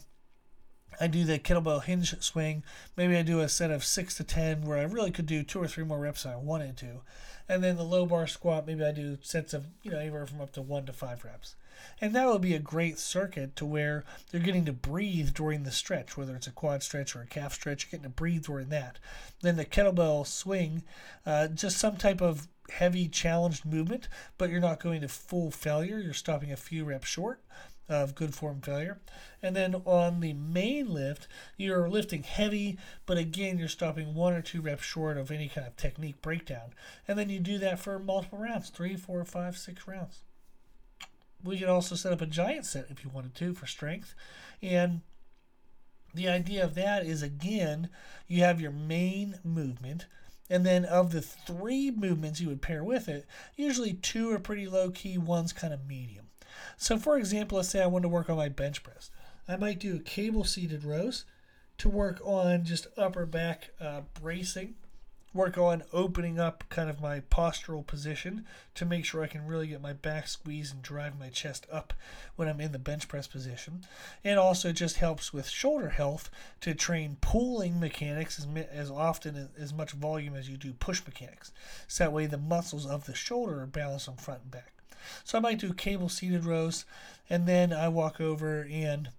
I 1.00 1.08
do 1.08 1.24
the 1.24 1.40
kettlebell 1.40 1.84
hinge 1.84 2.16
swing. 2.22 2.64
Maybe 2.96 3.18
I 3.18 3.22
do 3.22 3.40
a 3.40 3.50
set 3.50 3.72
of 3.72 3.84
six 3.84 4.16
to 4.18 4.24
ten 4.24 4.62
where 4.62 4.78
I 4.78 4.84
really 4.84 5.12
could 5.12 5.26
do 5.26 5.44
two 5.44 5.62
or 5.62 5.68
three 5.68 5.84
more 5.84 6.00
reps 6.00 6.24
than 6.24 6.34
I 6.34 6.38
wanted 6.38 6.78
to. 6.78 7.02
And 7.48 7.64
then 7.64 7.76
the 7.78 7.84
low 7.84 8.06
bar 8.06 8.28
squat, 8.28 8.66
maybe 8.66 8.84
I 8.84 8.92
do 8.92 9.18
sets 9.22 9.54
of, 9.54 9.68
you 9.84 9.92
know, 9.92 10.00
anywhere 10.00 10.26
from 10.26 10.42
up 10.42 10.52
to 10.54 10.62
one 10.62 10.86
to 10.86 10.94
five 10.94 11.24
reps. 11.24 11.56
And 12.02 12.16
that 12.16 12.28
would 12.28 12.42
be 12.42 12.56
a 12.56 12.60
great 12.60 12.98
circuit 12.98 13.56
to 13.58 13.66
where 13.66 14.04
they're 14.32 14.42
getting 14.42 14.66
to 14.66 14.74
breathe 14.74 15.34
during 15.34 15.64
the 15.64 15.72
stretch, 15.72 16.18
whether 16.18 16.36
it's 16.36 16.48
a 16.48 16.52
quad 16.52 16.82
stretch 16.82 17.16
or 17.16 17.22
a 17.22 17.28
calf 17.28 17.54
stretch, 17.54 17.86
you're 17.86 17.92
getting 17.92 18.12
to 18.12 18.16
breathe 18.16 18.46
during 18.46 18.70
that. 18.70 18.98
Then 19.42 19.58
the 19.58 19.66
kettlebell 19.66 20.26
swing, 20.26 20.84
uh, 21.26 21.50
just 21.50 21.78
some 21.78 21.98
type 21.98 22.22
of 22.22 22.48
heavy 22.70 23.08
challenged 23.08 23.66
movement, 23.66 24.08
but 24.38 24.50
you're 24.50 24.60
not 24.60 24.82
going 24.82 25.02
to 25.02 25.08
full 25.08 25.52
failure. 25.52 26.00
You're 26.00 26.14
stopping 26.14 26.52
a 26.52 26.58
few 26.58 26.86
reps 26.86 27.08
short 27.08 27.42
of 27.88 28.16
good 28.16 28.34
form 28.34 28.62
failure. 28.62 29.00
And 29.42 29.56
then 29.56 29.76
on 29.86 30.20
the 30.20 30.34
main 30.34 30.92
lift, 30.92 31.28
you're 31.58 31.90
lifting 31.90 32.24
heavy, 32.24 32.78
but 33.06 33.18
again, 33.18 33.58
you're 33.58 33.68
stopping 33.68 34.16
one 34.16 34.34
or 34.34 34.42
two 34.42 34.62
reps 34.62 34.84
short 34.84 35.18
of 35.18 35.32
any 35.32 35.48
kind 35.48 35.68
of 35.68 35.78
technique 35.78 36.22
breakdown. 36.22 36.74
And 37.08 37.18
then 37.18 37.30
you 37.30 37.40
do 37.40 37.58
that 37.60 37.80
for 37.80 38.00
multiple 38.00 38.40
rounds 38.40 38.70
three, 38.70 38.96
four, 38.96 39.24
five, 39.24 39.58
six 39.58 39.88
rounds. 39.88 40.22
We 41.44 41.60
could 41.60 41.70
also 41.70 41.96
set 41.96 42.12
up 42.12 42.22
a 42.22 42.26
giant 42.26 42.66
set 42.66 42.88
if 42.90 43.04
you 43.04 43.12
wanted 43.12 43.36
to 43.36 43.54
for 43.54 43.68
strength. 43.68 44.16
And 44.62 45.02
the 46.14 46.28
idea 46.28 46.64
of 46.64 46.76
that 46.76 47.06
is 47.06 47.22
again, 47.22 47.90
you 48.28 48.42
have 48.42 48.62
your 48.62 48.72
main 48.72 49.40
movement. 49.44 50.08
And 50.50 50.66
then 50.66 50.86
of 50.86 51.12
the 51.12 51.22
three 51.22 51.92
movements 51.92 52.40
you 52.40 52.48
would 52.48 52.62
pair 52.62 52.84
with 52.84 53.08
it, 53.10 53.26
usually 53.56 53.94
two 53.94 54.32
are 54.32 54.40
pretty 54.40 54.68
low 54.68 54.92
key, 54.92 55.18
one's 55.18 55.54
kind 55.54 55.74
of 55.74 55.88
medium. 55.88 56.26
So, 56.78 56.98
for 56.98 57.18
example, 57.18 57.58
let's 57.58 57.70
say 57.70 57.82
I 57.82 57.88
want 57.88 58.04
to 58.04 58.10
work 58.10 58.30
on 58.30 58.38
my 58.38 58.50
bench 58.50 58.84
press. 58.84 59.12
I 59.48 59.56
might 59.58 59.80
do 59.80 60.00
cable 60.00 60.44
seated 60.44 60.84
rows 60.84 61.26
to 61.78 61.90
work 61.90 62.20
on 62.24 62.64
just 62.64 62.88
upper 62.98 63.26
back 63.26 63.72
uh, 63.80 64.02
bracing, 64.20 64.76
work 65.36 65.58
on 65.58 65.84
opening 65.92 66.40
up 66.40 66.64
kind 66.70 66.90
of 66.90 67.02
my 67.02 67.20
postural 67.20 67.86
position 67.86 68.46
to 68.74 68.86
make 68.86 69.04
sure 69.04 69.22
I 69.22 69.28
can 69.28 69.46
really 69.46 69.68
get 69.68 69.82
my 69.82 69.92
back 69.92 70.30
squeezed 70.30 70.74
and 70.74 70.82
drive 70.82 71.20
my 71.20 71.28
chest 71.28 71.68
up 71.70 71.94
when 72.38 72.48
I'm 72.48 72.62
in 72.62 72.72
the 72.72 72.80
bench 72.80 73.10
press 73.10 73.28
position. 73.28 73.86
It 74.24 74.38
also 74.38 74.72
just 74.72 74.96
helps 74.96 75.34
with 75.34 75.50
shoulder 75.50 75.90
health 75.90 76.30
to 76.62 76.74
train 76.74 77.18
pulling 77.20 77.80
mechanics 77.80 78.40
as, 78.40 78.48
as 78.72 78.90
often 78.90 79.50
as 79.60 79.74
much 79.74 79.92
volume 79.92 80.36
as 80.36 80.50
you 80.50 80.56
do 80.56 80.74
push 80.74 81.02
mechanics. 81.06 81.52
So 81.88 82.06
that 82.06 82.14
way 82.14 82.26
the 82.26 82.38
muscles 82.38 82.86
of 82.86 83.06
the 83.06 83.14
shoulder 83.14 83.60
are 83.60 83.68
balanced 83.68 84.08
on 84.08 84.16
front 84.16 84.44
and 84.44 84.52
back. 84.52 84.72
So 85.24 85.38
I 85.38 85.42
might 85.42 85.60
do 85.60 85.74
cable 85.74 86.10
seated 86.10 86.46
rows, 86.46 86.86
and 87.30 87.48
then 87.48 87.74
I 87.74 87.88
walk 87.88 88.20
over 88.20 88.68
and 88.70 89.10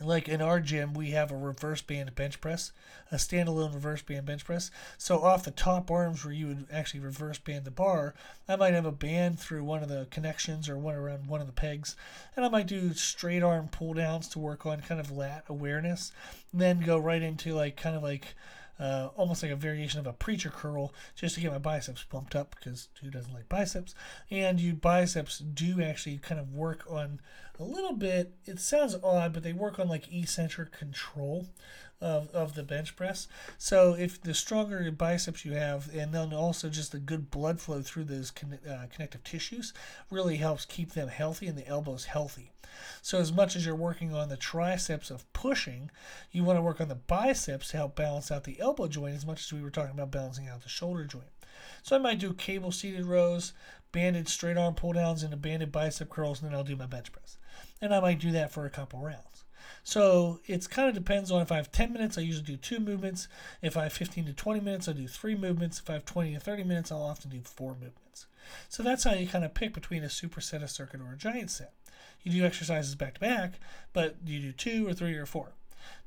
like 0.00 0.28
in 0.28 0.40
our 0.40 0.58
gym, 0.58 0.94
we 0.94 1.10
have 1.10 1.30
a 1.30 1.36
reverse 1.36 1.82
band 1.82 2.14
bench 2.14 2.40
press, 2.40 2.72
a 3.10 3.16
standalone 3.16 3.74
reverse 3.74 4.00
band 4.00 4.24
bench 4.24 4.44
press. 4.44 4.70
So 4.96 5.20
off 5.20 5.44
the 5.44 5.50
top 5.50 5.90
arms 5.90 6.24
where 6.24 6.32
you 6.32 6.46
would 6.46 6.66
actually 6.72 7.00
reverse 7.00 7.38
band 7.38 7.64
the 7.66 7.70
bar, 7.70 8.14
I 8.48 8.56
might 8.56 8.72
have 8.74 8.86
a 8.86 8.92
band 8.92 9.38
through 9.38 9.64
one 9.64 9.82
of 9.82 9.88
the 9.88 10.06
connections 10.10 10.68
or 10.68 10.78
one 10.78 10.94
around 10.94 11.26
one 11.26 11.40
of 11.40 11.46
the 11.46 11.52
pegs, 11.52 11.94
and 12.34 12.44
I 12.44 12.48
might 12.48 12.66
do 12.66 12.94
straight 12.94 13.42
arm 13.42 13.68
pull 13.68 13.92
downs 13.94 14.28
to 14.28 14.38
work 14.38 14.64
on 14.64 14.80
kind 14.80 15.00
of 15.00 15.10
lat 15.10 15.44
awareness, 15.48 16.12
then 16.54 16.80
go 16.80 16.96
right 16.96 17.22
into 17.22 17.54
like 17.54 17.76
kind 17.76 17.94
of 17.94 18.02
like 18.02 18.34
uh, 18.78 19.08
almost 19.16 19.42
like 19.42 19.52
a 19.52 19.56
variation 19.56 20.00
of 20.00 20.06
a 20.06 20.12
preacher 20.12 20.50
curl 20.50 20.92
just 21.14 21.34
to 21.34 21.40
get 21.40 21.52
my 21.52 21.58
biceps 21.58 22.04
pumped 22.04 22.34
up 22.34 22.54
because 22.56 22.88
who 23.00 23.10
doesn't 23.10 23.32
like 23.32 23.48
biceps? 23.48 23.94
And 24.30 24.58
you 24.60 24.74
biceps 24.74 25.38
do 25.38 25.82
actually 25.82 26.18
kind 26.18 26.40
of 26.40 26.52
work 26.52 26.84
on 26.90 27.20
a 27.62 27.64
little 27.64 27.94
bit. 27.94 28.34
It 28.44 28.58
sounds 28.60 28.96
odd, 29.02 29.32
but 29.32 29.42
they 29.42 29.52
work 29.52 29.78
on 29.78 29.88
like 29.88 30.12
eccentric 30.12 30.72
control 30.72 31.46
of, 32.00 32.28
of 32.32 32.54
the 32.54 32.64
bench 32.64 32.96
press. 32.96 33.28
So 33.56 33.94
if 33.94 34.20
the 34.20 34.34
stronger 34.34 34.90
biceps 34.90 35.44
you 35.44 35.52
have, 35.52 35.88
and 35.94 36.12
then 36.12 36.32
also 36.32 36.68
just 36.68 36.90
the 36.92 36.98
good 36.98 37.30
blood 37.30 37.60
flow 37.60 37.80
through 37.80 38.04
those 38.04 38.32
con- 38.32 38.58
uh, 38.68 38.86
connective 38.92 39.22
tissues, 39.22 39.72
really 40.10 40.36
helps 40.36 40.64
keep 40.64 40.92
them 40.92 41.08
healthy 41.08 41.46
and 41.46 41.56
the 41.56 41.66
elbows 41.68 42.06
healthy. 42.06 42.50
So 43.02 43.18
as 43.18 43.32
much 43.32 43.54
as 43.54 43.64
you're 43.64 43.76
working 43.76 44.12
on 44.12 44.28
the 44.28 44.36
triceps 44.36 45.10
of 45.10 45.30
pushing, 45.32 45.90
you 46.32 46.42
want 46.42 46.58
to 46.58 46.62
work 46.62 46.80
on 46.80 46.88
the 46.88 46.94
biceps 46.96 47.68
to 47.68 47.76
help 47.76 47.94
balance 47.94 48.32
out 48.32 48.44
the 48.44 48.58
elbow 48.58 48.88
joint 48.88 49.14
as 49.14 49.26
much 49.26 49.44
as 49.44 49.52
we 49.52 49.62
were 49.62 49.70
talking 49.70 49.94
about 49.94 50.10
balancing 50.10 50.48
out 50.48 50.62
the 50.62 50.68
shoulder 50.68 51.04
joint. 51.04 51.30
So 51.82 51.94
I 51.94 52.00
might 52.00 52.18
do 52.18 52.32
cable 52.32 52.72
seated 52.72 53.04
rows, 53.04 53.52
banded 53.92 54.28
straight 54.28 54.56
arm 54.56 54.74
pull 54.74 54.94
downs, 54.94 55.22
and 55.22 55.34
a 55.34 55.36
banded 55.36 55.70
bicep 55.70 56.08
curls, 56.08 56.40
and 56.40 56.50
then 56.50 56.56
I'll 56.56 56.64
do 56.64 56.76
my 56.76 56.86
bench 56.86 57.12
press. 57.12 57.36
And 57.82 57.94
I 57.94 58.00
might 58.00 58.20
do 58.20 58.30
that 58.30 58.50
for 58.50 58.64
a 58.64 58.70
couple 58.70 59.00
rounds. 59.00 59.44
So 59.84 60.40
it 60.46 60.70
kind 60.70 60.88
of 60.88 60.94
depends 60.94 61.30
on 61.30 61.42
if 61.42 61.50
I 61.50 61.56
have 61.56 61.72
10 61.72 61.92
minutes, 61.92 62.16
I 62.16 62.22
usually 62.22 62.46
do 62.46 62.56
two 62.56 62.78
movements. 62.78 63.26
If 63.60 63.76
I 63.76 63.82
have 63.82 63.92
15 63.92 64.26
to 64.26 64.32
20 64.32 64.60
minutes, 64.60 64.88
I 64.88 64.92
do 64.92 65.08
three 65.08 65.34
movements. 65.34 65.80
If 65.80 65.90
I 65.90 65.94
have 65.94 66.04
20 66.04 66.34
to 66.34 66.40
30 66.40 66.64
minutes, 66.64 66.92
I'll 66.92 67.02
often 67.02 67.30
do 67.30 67.40
four 67.42 67.72
movements. 67.72 68.26
So 68.68 68.82
that's 68.82 69.04
how 69.04 69.14
you 69.14 69.26
kind 69.26 69.44
of 69.44 69.54
pick 69.54 69.74
between 69.74 70.04
a 70.04 70.08
superset, 70.08 70.62
a 70.62 70.68
circuit, 70.68 71.00
or 71.00 71.12
a 71.12 71.16
giant 71.16 71.50
set. 71.50 71.72
You 72.22 72.32
do 72.32 72.46
exercises 72.46 72.94
back 72.94 73.14
to 73.14 73.20
back, 73.20 73.54
but 73.92 74.16
you 74.24 74.38
do 74.38 74.52
two 74.52 74.86
or 74.86 74.94
three 74.94 75.14
or 75.14 75.26
four. 75.26 75.52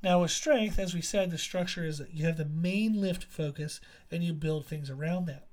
Now, 0.01 0.21
with 0.21 0.31
strength, 0.31 0.79
as 0.79 0.93
we 0.93 1.01
said, 1.01 1.31
the 1.31 1.37
structure 1.37 1.83
is 1.83 1.97
that 1.97 2.13
you 2.13 2.25
have 2.25 2.37
the 2.37 2.45
main 2.45 3.01
lift 3.01 3.25
focus 3.25 3.81
and 4.09 4.23
you 4.23 4.33
build 4.33 4.65
things 4.65 4.89
around 4.89 5.25
that. 5.25 5.47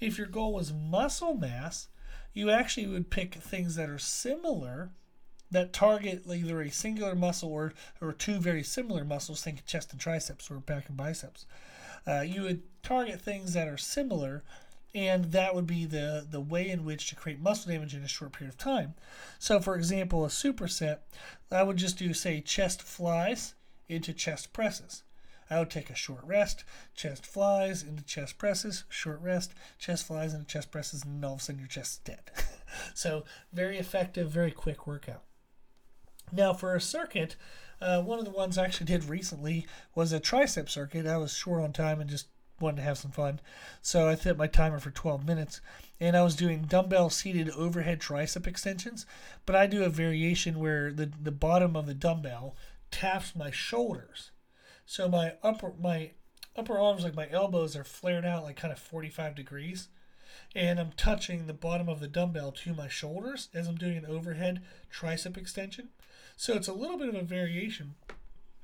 If 0.00 0.16
your 0.16 0.26
goal 0.26 0.54
was 0.54 0.72
muscle 0.72 1.34
mass, 1.34 1.88
you 2.32 2.50
actually 2.50 2.86
would 2.86 3.10
pick 3.10 3.34
things 3.34 3.74
that 3.74 3.90
are 3.90 3.98
similar 3.98 4.92
that 5.50 5.72
target 5.72 6.24
either 6.26 6.60
a 6.60 6.70
singular 6.70 7.14
muscle 7.14 7.50
or, 7.50 7.72
or 8.00 8.12
two 8.12 8.38
very 8.38 8.62
similar 8.62 9.04
muscles, 9.04 9.42
think 9.42 9.64
chest 9.66 9.92
and 9.92 10.00
triceps 10.00 10.50
or 10.50 10.56
back 10.56 10.88
and 10.88 10.96
biceps. 10.96 11.46
Uh, 12.06 12.20
you 12.20 12.42
would 12.42 12.62
target 12.82 13.20
things 13.20 13.52
that 13.52 13.68
are 13.68 13.76
similar 13.76 14.42
and 14.94 15.26
that 15.32 15.54
would 15.54 15.66
be 15.66 15.84
the, 15.84 16.26
the 16.28 16.40
way 16.40 16.68
in 16.68 16.84
which 16.84 17.08
to 17.08 17.14
create 17.14 17.40
muscle 17.40 17.70
damage 17.70 17.94
in 17.94 18.02
a 18.02 18.08
short 18.08 18.32
period 18.32 18.52
of 18.52 18.58
time. 18.58 18.94
So, 19.38 19.60
for 19.60 19.76
example, 19.76 20.24
a 20.24 20.28
superset, 20.28 20.98
I 21.50 21.62
would 21.62 21.76
just 21.76 21.98
do, 21.98 22.14
say, 22.14 22.40
chest 22.40 22.82
flies 22.82 23.54
into 23.88 24.12
chest 24.12 24.52
presses. 24.52 25.02
I 25.50 25.58
would 25.58 25.70
take 25.70 25.88
a 25.88 25.94
short 25.94 26.24
rest, 26.24 26.64
chest 26.94 27.24
flies 27.24 27.82
into 27.82 28.02
chest 28.02 28.38
presses, 28.38 28.84
short 28.88 29.20
rest, 29.20 29.54
chest 29.78 30.06
flies 30.06 30.34
into 30.34 30.46
chest 30.46 30.70
presses, 30.70 31.04
and 31.04 31.24
all 31.24 31.34
of 31.34 31.40
a 31.40 31.42
sudden 31.42 31.60
your 31.60 31.68
chest 31.68 31.92
is 31.92 31.98
dead. 31.98 32.30
so, 32.94 33.24
very 33.52 33.78
effective, 33.78 34.30
very 34.30 34.50
quick 34.50 34.86
workout. 34.86 35.22
Now, 36.32 36.52
for 36.52 36.74
a 36.74 36.80
circuit, 36.80 37.36
uh, 37.80 38.02
one 38.02 38.18
of 38.18 38.24
the 38.24 38.30
ones 38.30 38.58
I 38.58 38.64
actually 38.64 38.86
did 38.86 39.04
recently 39.04 39.66
was 39.94 40.12
a 40.12 40.20
tricep 40.20 40.68
circuit. 40.68 41.06
I 41.06 41.16
was 41.16 41.34
short 41.34 41.62
on 41.62 41.72
time 41.72 42.00
and 42.00 42.10
just 42.10 42.28
wanted 42.60 42.76
to 42.76 42.82
have 42.82 42.98
some 42.98 43.10
fun. 43.10 43.40
So 43.82 44.08
I 44.08 44.14
set 44.14 44.36
my 44.36 44.46
timer 44.46 44.80
for 44.80 44.90
12 44.90 45.26
minutes 45.26 45.60
and 46.00 46.16
I 46.16 46.22
was 46.22 46.34
doing 46.34 46.62
dumbbell 46.62 47.10
seated 47.10 47.50
overhead 47.50 48.00
tricep 48.00 48.46
extensions, 48.46 49.06
but 49.46 49.54
I 49.54 49.66
do 49.66 49.84
a 49.84 49.88
variation 49.88 50.58
where 50.58 50.92
the, 50.92 51.10
the 51.22 51.30
bottom 51.30 51.76
of 51.76 51.86
the 51.86 51.94
dumbbell 51.94 52.56
taps 52.90 53.36
my 53.36 53.50
shoulders. 53.50 54.30
So 54.86 55.08
my 55.08 55.34
upper 55.42 55.72
my 55.80 56.12
upper 56.56 56.78
arms 56.78 57.04
like 57.04 57.14
my 57.14 57.28
elbows 57.30 57.76
are 57.76 57.84
flared 57.84 58.24
out 58.24 58.42
like 58.42 58.56
kind 58.56 58.72
of 58.72 58.78
45 58.78 59.34
degrees 59.34 59.88
and 60.54 60.78
I'm 60.78 60.92
touching 60.96 61.46
the 61.46 61.52
bottom 61.52 61.88
of 61.88 62.00
the 62.00 62.08
dumbbell 62.08 62.52
to 62.52 62.74
my 62.74 62.88
shoulders 62.88 63.48
as 63.54 63.68
I'm 63.68 63.76
doing 63.76 63.96
an 63.96 64.06
overhead 64.06 64.62
tricep 64.92 65.36
extension. 65.36 65.88
So 66.36 66.54
it's 66.54 66.68
a 66.68 66.72
little 66.72 66.98
bit 66.98 67.08
of 67.08 67.14
a 67.14 67.22
variation, 67.22 67.94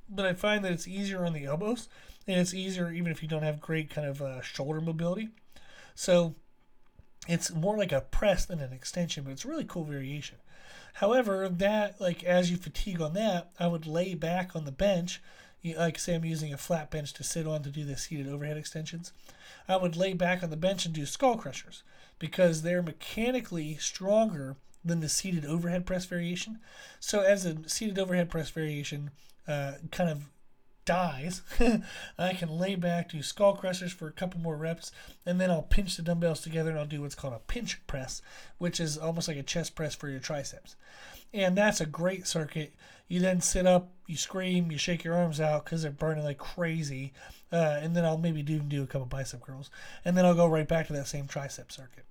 but 0.09 0.27
I 0.27 0.35
find 0.35 0.65
that 0.65 0.73
it's 0.73 0.89
easier 0.89 1.25
on 1.25 1.33
the 1.33 1.45
elbows 1.45 1.89
and 2.27 2.41
it's 2.41 2.55
easier 2.55 2.91
even 2.91 3.13
if 3.13 3.23
you 3.23 3.29
don't 3.29 3.43
have 3.43 3.61
great 3.61 3.91
kind 3.91 4.07
of 4.07 4.23
uh, 4.23 4.41
shoulder 4.41 4.81
mobility. 4.81 5.29
So 5.95 6.35
it's 7.29 7.53
more 7.53 7.77
like 7.77 7.93
a 7.93 8.01
press 8.01 8.45
than 8.45 8.61
an 8.61 8.73
extension, 8.73 9.25
but 9.25 9.33
it's 9.33 9.45
a 9.45 9.49
really 9.49 9.65
cool 9.65 9.85
variation. 9.85 10.37
However, 10.95 11.49
that 11.49 12.01
like 12.01 12.23
as 12.23 12.51
you 12.51 12.57
fatigue 12.57 13.01
on 13.01 13.15
that, 13.15 13.51
I 13.59 13.67
would 13.67 13.87
lay 13.87 14.15
back 14.15 14.55
on 14.55 14.65
the 14.65 14.73
bench. 14.73 15.21
Like 15.65 15.99
say 15.99 16.15
I'm 16.15 16.25
using 16.25 16.53
a 16.53 16.59
flat 16.59 16.91
bench 16.91 17.15
to 17.15 17.25
sit 17.25 17.47
on 17.47 17.63
to 17.63 17.71
do 17.71 17.85
the 17.85 17.97
seated 17.97 18.29
overhead 18.29 18.59
extensions. 18.59 19.13
I 19.67 19.77
would 19.77 19.97
lay 19.97 20.13
back 20.13 20.43
on 20.43 20.51
the 20.51 20.57
bench 20.57 20.85
and 20.85 20.95
do 20.95 21.07
skull 21.07 21.37
crushers 21.37 21.83
because 22.19 22.63
they're 22.63 22.83
mechanically 22.83 23.77
stronger 23.77 24.57
than 24.85 25.01
the 25.01 25.09
seated 25.09 25.47
overhead 25.47 25.87
press 25.87 26.05
variation. 26.05 26.59
So 27.01 27.21
as 27.21 27.47
a 27.47 27.67
seated 27.69 27.99
overhead 27.99 28.29
press 28.29 28.51
variation 28.51 29.11
uh, 29.49 29.75
kind 29.91 30.11
of 30.11 30.29
dies, 30.85 31.43
I 32.19 32.35
can 32.35 32.49
lay 32.49 32.75
back, 32.75 33.11
do 33.11 33.23
skull 33.23 33.55
crushers 33.55 33.93
for 33.93 34.07
a 34.07 34.13
couple 34.13 34.41
more 34.41 34.57
reps, 34.57 34.93
and 35.25 35.41
then 35.41 35.51
I'll 35.51 35.63
pinch 35.63 35.97
the 35.97 36.03
dumbbells 36.03 36.41
together 36.41 36.71
and 36.71 36.79
I'll 36.79 36.87
do 36.87 37.03
what's 37.03 37.15
called 37.15 37.35
a 37.35 37.39
pinch 37.39 37.85
press, 37.87 38.23
which 38.59 38.81
is 38.81 38.99
almost 38.99 39.29
like 39.29 39.37
a 39.37 39.43
chest 39.43 39.75
press 39.75 39.95
for 39.95 40.09
your 40.09 40.21
triceps. 40.21 40.77
And 41.33 41.57
that's 41.57 41.81
a 41.81 41.87
great 41.87 42.27
circuit. 42.27 42.75
You 43.09 43.21
then 43.21 43.41
sit 43.41 43.67
up, 43.67 43.93
you 44.07 44.17
scream, 44.17 44.71
you 44.71 44.79
shake 44.79 45.05
your 45.05 45.15
arms 45.15 45.41
out 45.41 45.65
because 45.65 45.83
they're 45.83 45.91
burning 45.91 46.25
like 46.25 46.39
crazy, 46.39 47.13
uh, 47.53 47.79
and 47.81 47.95
then 47.95 48.05
I'll 48.05 48.19
maybe 48.19 48.43
do 48.43 48.61
do 48.61 48.83
a 48.83 48.87
couple 48.87 49.07
bicep 49.07 49.43
curls, 49.43 49.71
and 50.05 50.17
then 50.17 50.25
I'll 50.25 50.35
go 50.35 50.47
right 50.47 50.67
back 50.67 50.87
to 50.87 50.93
that 50.95 51.09
same 51.09 51.27
tricep 51.27 51.71
circuit. 51.71 52.05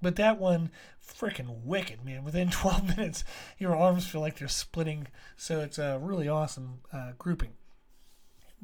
But 0.00 0.16
that 0.16 0.38
one, 0.38 0.70
freaking 1.04 1.64
wicked, 1.64 2.04
man. 2.04 2.24
Within 2.24 2.50
12 2.52 2.96
minutes, 2.96 3.24
your 3.58 3.74
arms 3.74 4.06
feel 4.06 4.20
like 4.20 4.38
they're 4.38 4.48
splitting. 4.48 5.08
So 5.36 5.60
it's 5.60 5.78
a 5.78 5.98
really 6.00 6.28
awesome 6.28 6.80
uh, 6.92 7.12
grouping. 7.18 7.52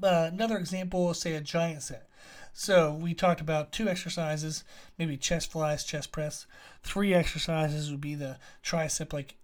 Uh, 0.03 0.31
another 0.33 0.57
example, 0.57 1.15
say 1.15 1.35
a 1.35 1.41
giant 1.41 1.83
set. 1.83 2.09
So 2.53 2.93
we 2.93 3.15
talked 3.15 3.41
about 3.41 3.73
two 3.73 3.89
exercises, 3.89 4.65
maybe 4.99 5.17
chest 5.17 5.51
flies, 5.51 5.85
chest 5.85 6.13
press. 6.13 6.47
Three 6.83 7.13
exercises 7.13 7.91
would 7.91 8.01
be 8.01 8.15
the 8.15 8.39
tricep 8.63 9.13
like 9.13 9.35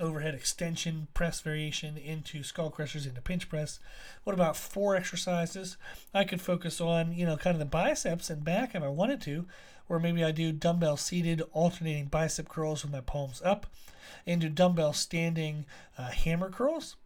overhead 0.00 0.34
extension 0.34 1.08
press 1.12 1.40
variation 1.40 1.96
into 1.96 2.42
skull 2.42 2.70
crushers 2.70 3.06
into 3.06 3.20
pinch 3.20 3.48
press. 3.48 3.80
What 4.24 4.34
about 4.34 4.56
four 4.56 4.94
exercises? 4.94 5.76
I 6.14 6.24
could 6.24 6.40
focus 6.40 6.80
on, 6.80 7.12
you 7.12 7.26
know, 7.26 7.36
kind 7.36 7.54
of 7.54 7.58
the 7.58 7.64
biceps 7.64 8.30
and 8.30 8.44
back 8.44 8.74
if 8.74 8.82
I 8.82 8.88
wanted 8.88 9.20
to, 9.22 9.46
or 9.88 9.98
maybe 9.98 10.22
I 10.22 10.30
do 10.30 10.52
dumbbell 10.52 10.96
seated 10.96 11.42
alternating 11.52 12.06
bicep 12.06 12.48
curls 12.48 12.82
with 12.82 12.92
my 12.92 13.00
palms 13.00 13.42
up 13.44 13.66
and 14.26 14.40
do 14.40 14.48
dumbbell 14.48 14.92
standing 14.92 15.64
uh, 15.96 16.10
hammer 16.10 16.50
curls 16.50 16.96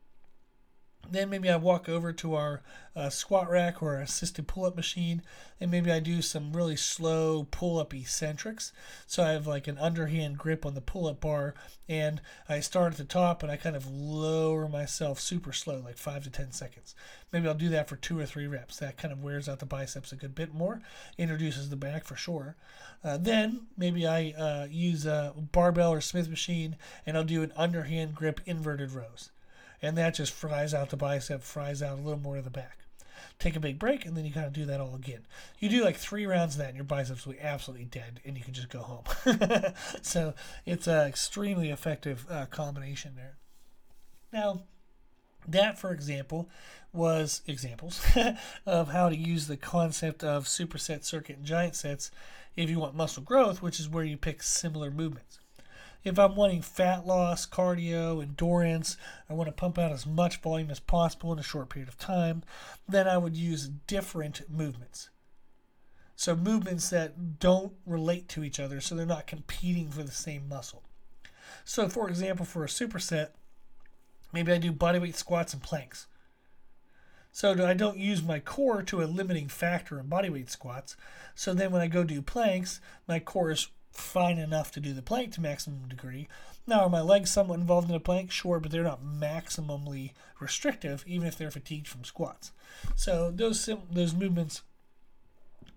then 1.10 1.28
maybe 1.30 1.50
I 1.50 1.56
walk 1.56 1.88
over 1.88 2.12
to 2.12 2.34
our 2.34 2.62
uh, 2.94 3.10
squat 3.10 3.50
rack 3.50 3.82
or 3.82 3.96
our 3.96 4.02
assisted 4.02 4.46
pull 4.46 4.64
up 4.64 4.76
machine, 4.76 5.22
and 5.60 5.70
maybe 5.70 5.90
I 5.90 5.98
do 5.98 6.22
some 6.22 6.52
really 6.52 6.76
slow 6.76 7.46
pull 7.50 7.78
up 7.78 7.92
eccentrics. 7.92 8.72
So 9.06 9.22
I 9.22 9.30
have 9.30 9.46
like 9.46 9.66
an 9.66 9.78
underhand 9.78 10.38
grip 10.38 10.64
on 10.64 10.74
the 10.74 10.80
pull 10.80 11.06
up 11.06 11.20
bar, 11.20 11.54
and 11.88 12.20
I 12.48 12.60
start 12.60 12.92
at 12.92 12.98
the 12.98 13.04
top 13.04 13.42
and 13.42 13.50
I 13.50 13.56
kind 13.56 13.76
of 13.76 13.90
lower 13.90 14.68
myself 14.68 15.18
super 15.18 15.52
slow, 15.52 15.82
like 15.84 15.98
five 15.98 16.24
to 16.24 16.30
10 16.30 16.52
seconds. 16.52 16.94
Maybe 17.32 17.48
I'll 17.48 17.54
do 17.54 17.70
that 17.70 17.88
for 17.88 17.96
two 17.96 18.18
or 18.18 18.26
three 18.26 18.46
reps. 18.46 18.78
That 18.78 18.96
kind 18.96 19.12
of 19.12 19.22
wears 19.22 19.48
out 19.48 19.58
the 19.58 19.66
biceps 19.66 20.12
a 20.12 20.16
good 20.16 20.34
bit 20.34 20.54
more, 20.54 20.80
introduces 21.18 21.70
the 21.70 21.76
back 21.76 22.04
for 22.04 22.16
sure. 22.16 22.56
Uh, 23.02 23.16
then 23.16 23.66
maybe 23.76 24.06
I 24.06 24.30
uh, 24.38 24.68
use 24.70 25.04
a 25.06 25.34
barbell 25.36 25.92
or 25.92 26.00
Smith 26.00 26.28
machine 26.28 26.76
and 27.04 27.16
I'll 27.16 27.24
do 27.24 27.42
an 27.42 27.52
underhand 27.56 28.14
grip 28.14 28.40
inverted 28.46 28.92
rows 28.92 29.30
and 29.82 29.98
that 29.98 30.14
just 30.14 30.32
fries 30.32 30.72
out 30.72 30.90
the 30.90 30.96
bicep, 30.96 31.42
fries 31.42 31.82
out 31.82 31.98
a 31.98 32.02
little 32.02 32.20
more 32.20 32.36
of 32.36 32.44
the 32.44 32.50
back. 32.50 32.78
Take 33.38 33.56
a 33.56 33.60
big 33.60 33.78
break, 33.78 34.06
and 34.06 34.16
then 34.16 34.24
you 34.24 34.32
kind 34.32 34.46
of 34.46 34.52
do 34.52 34.64
that 34.66 34.80
all 34.80 34.94
again. 34.94 35.26
You 35.58 35.68
do 35.68 35.84
like 35.84 35.96
three 35.96 36.26
rounds 36.26 36.54
of 36.54 36.58
that, 36.60 36.68
and 36.68 36.76
your 36.76 36.84
biceps 36.84 37.26
will 37.26 37.32
be 37.32 37.40
absolutely 37.40 37.86
dead, 37.86 38.20
and 38.24 38.38
you 38.38 38.44
can 38.44 38.54
just 38.54 38.68
go 38.68 38.80
home. 38.80 39.04
so 40.02 40.34
it's 40.64 40.86
an 40.86 41.08
extremely 41.08 41.70
effective 41.70 42.24
uh, 42.30 42.46
combination 42.46 43.14
there. 43.16 43.36
Now, 44.32 44.62
that, 45.46 45.78
for 45.78 45.92
example, 45.92 46.48
was 46.92 47.42
examples 47.46 48.00
of 48.66 48.92
how 48.92 49.08
to 49.08 49.16
use 49.16 49.46
the 49.46 49.56
concept 49.56 50.22
of 50.22 50.44
superset 50.44 51.04
circuit 51.04 51.38
and 51.38 51.46
giant 51.46 51.74
sets 51.74 52.10
if 52.54 52.70
you 52.70 52.78
want 52.78 52.94
muscle 52.94 53.22
growth, 53.22 53.62
which 53.62 53.80
is 53.80 53.88
where 53.88 54.04
you 54.04 54.16
pick 54.16 54.42
similar 54.42 54.90
movements. 54.90 55.40
If 56.04 56.18
I'm 56.18 56.34
wanting 56.34 56.62
fat 56.62 57.06
loss, 57.06 57.46
cardio, 57.46 58.22
endurance, 58.22 58.96
I 59.28 59.34
want 59.34 59.48
to 59.48 59.52
pump 59.52 59.78
out 59.78 59.92
as 59.92 60.06
much 60.06 60.40
volume 60.40 60.70
as 60.70 60.80
possible 60.80 61.32
in 61.32 61.38
a 61.38 61.42
short 61.42 61.68
period 61.68 61.88
of 61.88 61.98
time, 61.98 62.42
then 62.88 63.06
I 63.06 63.18
would 63.18 63.36
use 63.36 63.68
different 63.86 64.42
movements. 64.50 65.10
So, 66.16 66.36
movements 66.36 66.90
that 66.90 67.38
don't 67.38 67.72
relate 67.86 68.28
to 68.30 68.44
each 68.44 68.60
other, 68.60 68.80
so 68.80 68.94
they're 68.94 69.06
not 69.06 69.26
competing 69.26 69.90
for 69.90 70.02
the 70.02 70.12
same 70.12 70.48
muscle. 70.48 70.82
So, 71.64 71.88
for 71.88 72.08
example, 72.08 72.44
for 72.44 72.64
a 72.64 72.68
superset, 72.68 73.30
maybe 74.32 74.52
I 74.52 74.58
do 74.58 74.72
bodyweight 74.72 75.16
squats 75.16 75.52
and 75.52 75.62
planks. 75.62 76.06
So 77.32 77.66
I 77.66 77.72
don't 77.72 77.96
use 77.96 78.22
my 78.22 78.40
core 78.40 78.82
to 78.82 79.02
a 79.02 79.04
limiting 79.04 79.48
factor 79.48 79.98
in 79.98 80.06
bodyweight 80.06 80.50
squats. 80.50 80.96
So 81.34 81.54
then 81.54 81.72
when 81.72 81.80
I 81.80 81.86
go 81.86 82.04
do 82.04 82.20
planks, 82.20 82.78
my 83.08 83.18
core 83.20 83.50
is 83.50 83.68
fine 83.92 84.38
enough 84.38 84.72
to 84.72 84.80
do 84.80 84.92
the 84.92 85.02
plank 85.02 85.32
to 85.34 85.40
maximum 85.40 85.88
degree. 85.88 86.28
Now, 86.66 86.80
are 86.80 86.88
my 86.88 87.00
legs 87.00 87.30
somewhat 87.30 87.60
involved 87.60 87.88
in 87.88 87.94
a 87.94 88.00
plank? 88.00 88.30
Sure, 88.30 88.60
but 88.60 88.70
they're 88.70 88.82
not 88.82 89.04
maximally 89.04 90.12
restrictive, 90.40 91.04
even 91.06 91.26
if 91.26 91.36
they're 91.36 91.50
fatigued 91.50 91.88
from 91.88 92.04
squats. 92.04 92.52
So 92.94 93.30
those 93.30 93.68
those 93.90 94.14
movements 94.14 94.62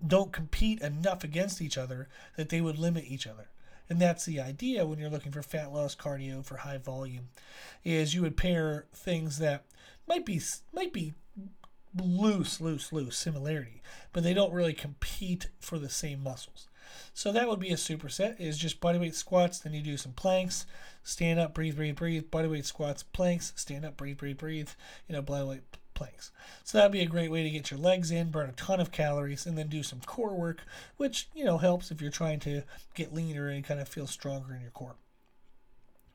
don't 0.05 0.31
compete 0.31 0.81
enough 0.81 1.23
against 1.23 1.61
each 1.61 1.77
other 1.77 2.07
that 2.37 2.49
they 2.49 2.61
would 2.61 2.77
limit 2.77 3.05
each 3.07 3.27
other. 3.27 3.49
And 3.89 3.99
that's 3.99 4.25
the 4.25 4.39
idea 4.39 4.85
when 4.85 4.97
you're 4.97 5.09
looking 5.09 5.31
for 5.31 5.43
fat 5.43 5.71
loss 5.71 5.95
cardio 5.95 6.43
for 6.43 6.57
high 6.57 6.77
volume, 6.77 7.29
is 7.83 8.15
you 8.15 8.21
would 8.21 8.37
pair 8.37 8.85
things 8.93 9.37
that 9.39 9.65
might 10.07 10.25
be 10.25 10.41
might 10.73 10.93
be 10.93 11.13
loose, 11.97 12.59
loose, 12.59 12.91
loose 12.91 13.17
similarity, 13.17 13.81
but 14.11 14.23
they 14.23 14.33
don't 14.33 14.53
really 14.53 14.73
compete 14.73 15.49
for 15.59 15.79
the 15.79 15.89
same 15.89 16.21
muscles. 16.21 16.67
So 17.13 17.31
that 17.31 17.47
would 17.47 17.59
be 17.59 17.71
a 17.71 17.75
superset 17.75 18.39
is 18.39 18.57
just 18.57 18.79
bodyweight 18.79 19.13
squats, 19.13 19.59
then 19.59 19.73
you 19.73 19.81
do 19.81 19.97
some 19.97 20.13
planks, 20.13 20.65
stand 21.03 21.39
up, 21.39 21.53
breathe, 21.53 21.75
breathe, 21.75 21.95
breathe, 21.95 22.25
bodyweight 22.31 22.65
squats, 22.65 23.03
planks, 23.03 23.53
stand 23.55 23.85
up, 23.85 23.97
breathe, 23.97 24.17
breathe, 24.17 24.37
breathe, 24.37 24.69
you 25.07 25.15
know, 25.15 25.21
bodyweight 25.21 25.61
planks. 25.93 26.31
So 26.63 26.77
that'd 26.77 26.91
be 26.91 27.01
a 27.01 27.07
great 27.07 27.31
way 27.31 27.41
to 27.43 27.49
get 27.49 27.71
your 27.71 27.79
legs 27.79 28.11
in, 28.11 28.29
burn 28.29 28.49
a 28.49 28.53
ton 28.53 28.79
of 28.79 28.91
calories, 28.91 29.45
and 29.45 29.57
then 29.57 29.67
do 29.67 29.81
some 29.81 30.01
core 30.05 30.35
work, 30.35 30.61
which, 30.97 31.29
you 31.33 31.45
know, 31.45 31.57
helps 31.57 31.89
if 31.89 32.01
you're 32.01 32.11
trying 32.11 32.39
to 32.41 32.63
get 32.93 33.13
leaner 33.13 33.47
and 33.47 33.63
kind 33.63 33.79
of 33.79 33.87
feel 33.87 34.07
stronger 34.07 34.53
in 34.53 34.61
your 34.61 34.71
core. 34.71 34.95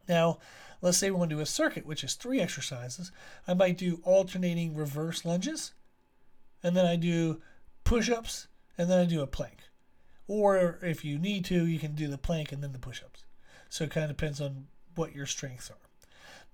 Now, 0.09 0.39
let's 0.83 0.99
say 0.99 1.11
we 1.11 1.17
want 1.17 1.31
to 1.31 1.37
do 1.37 1.43
a 1.43 1.47
circuit, 1.47 1.87
which 1.87 2.05
is 2.05 2.15
three 2.15 2.41
exercises. 2.41 3.11
I 3.49 3.55
might 3.55 3.79
do 3.79 4.01
alternating 4.05 4.75
reverse 4.75 5.25
lunges, 5.25 5.73
and 6.63 6.77
then 6.77 6.87
I 6.87 6.97
do 6.97 7.41
push 7.85 8.11
ups, 8.11 8.49
and 8.77 8.91
then 8.91 8.99
I 9.01 9.05
do 9.05 9.23
a 9.23 9.27
plank. 9.27 9.59
Or 10.31 10.79
if 10.81 11.05
you 11.05 11.19
need 11.19 11.45
to, 11.47 11.67
you 11.67 11.81
can 11.81 11.97
do 11.97 12.07
the 12.07 12.17
plank 12.17 12.53
and 12.53 12.63
then 12.63 12.73
the 12.73 12.79
push 12.79 13.03
ups. 13.03 13.25
So 13.69 13.85
it 13.85 13.91
kind 13.91 14.05
of 14.09 14.17
depends 14.17 14.41
on 14.41 14.69
what 14.95 15.15
your 15.15 15.27
strengths 15.27 15.71
are 15.71 15.91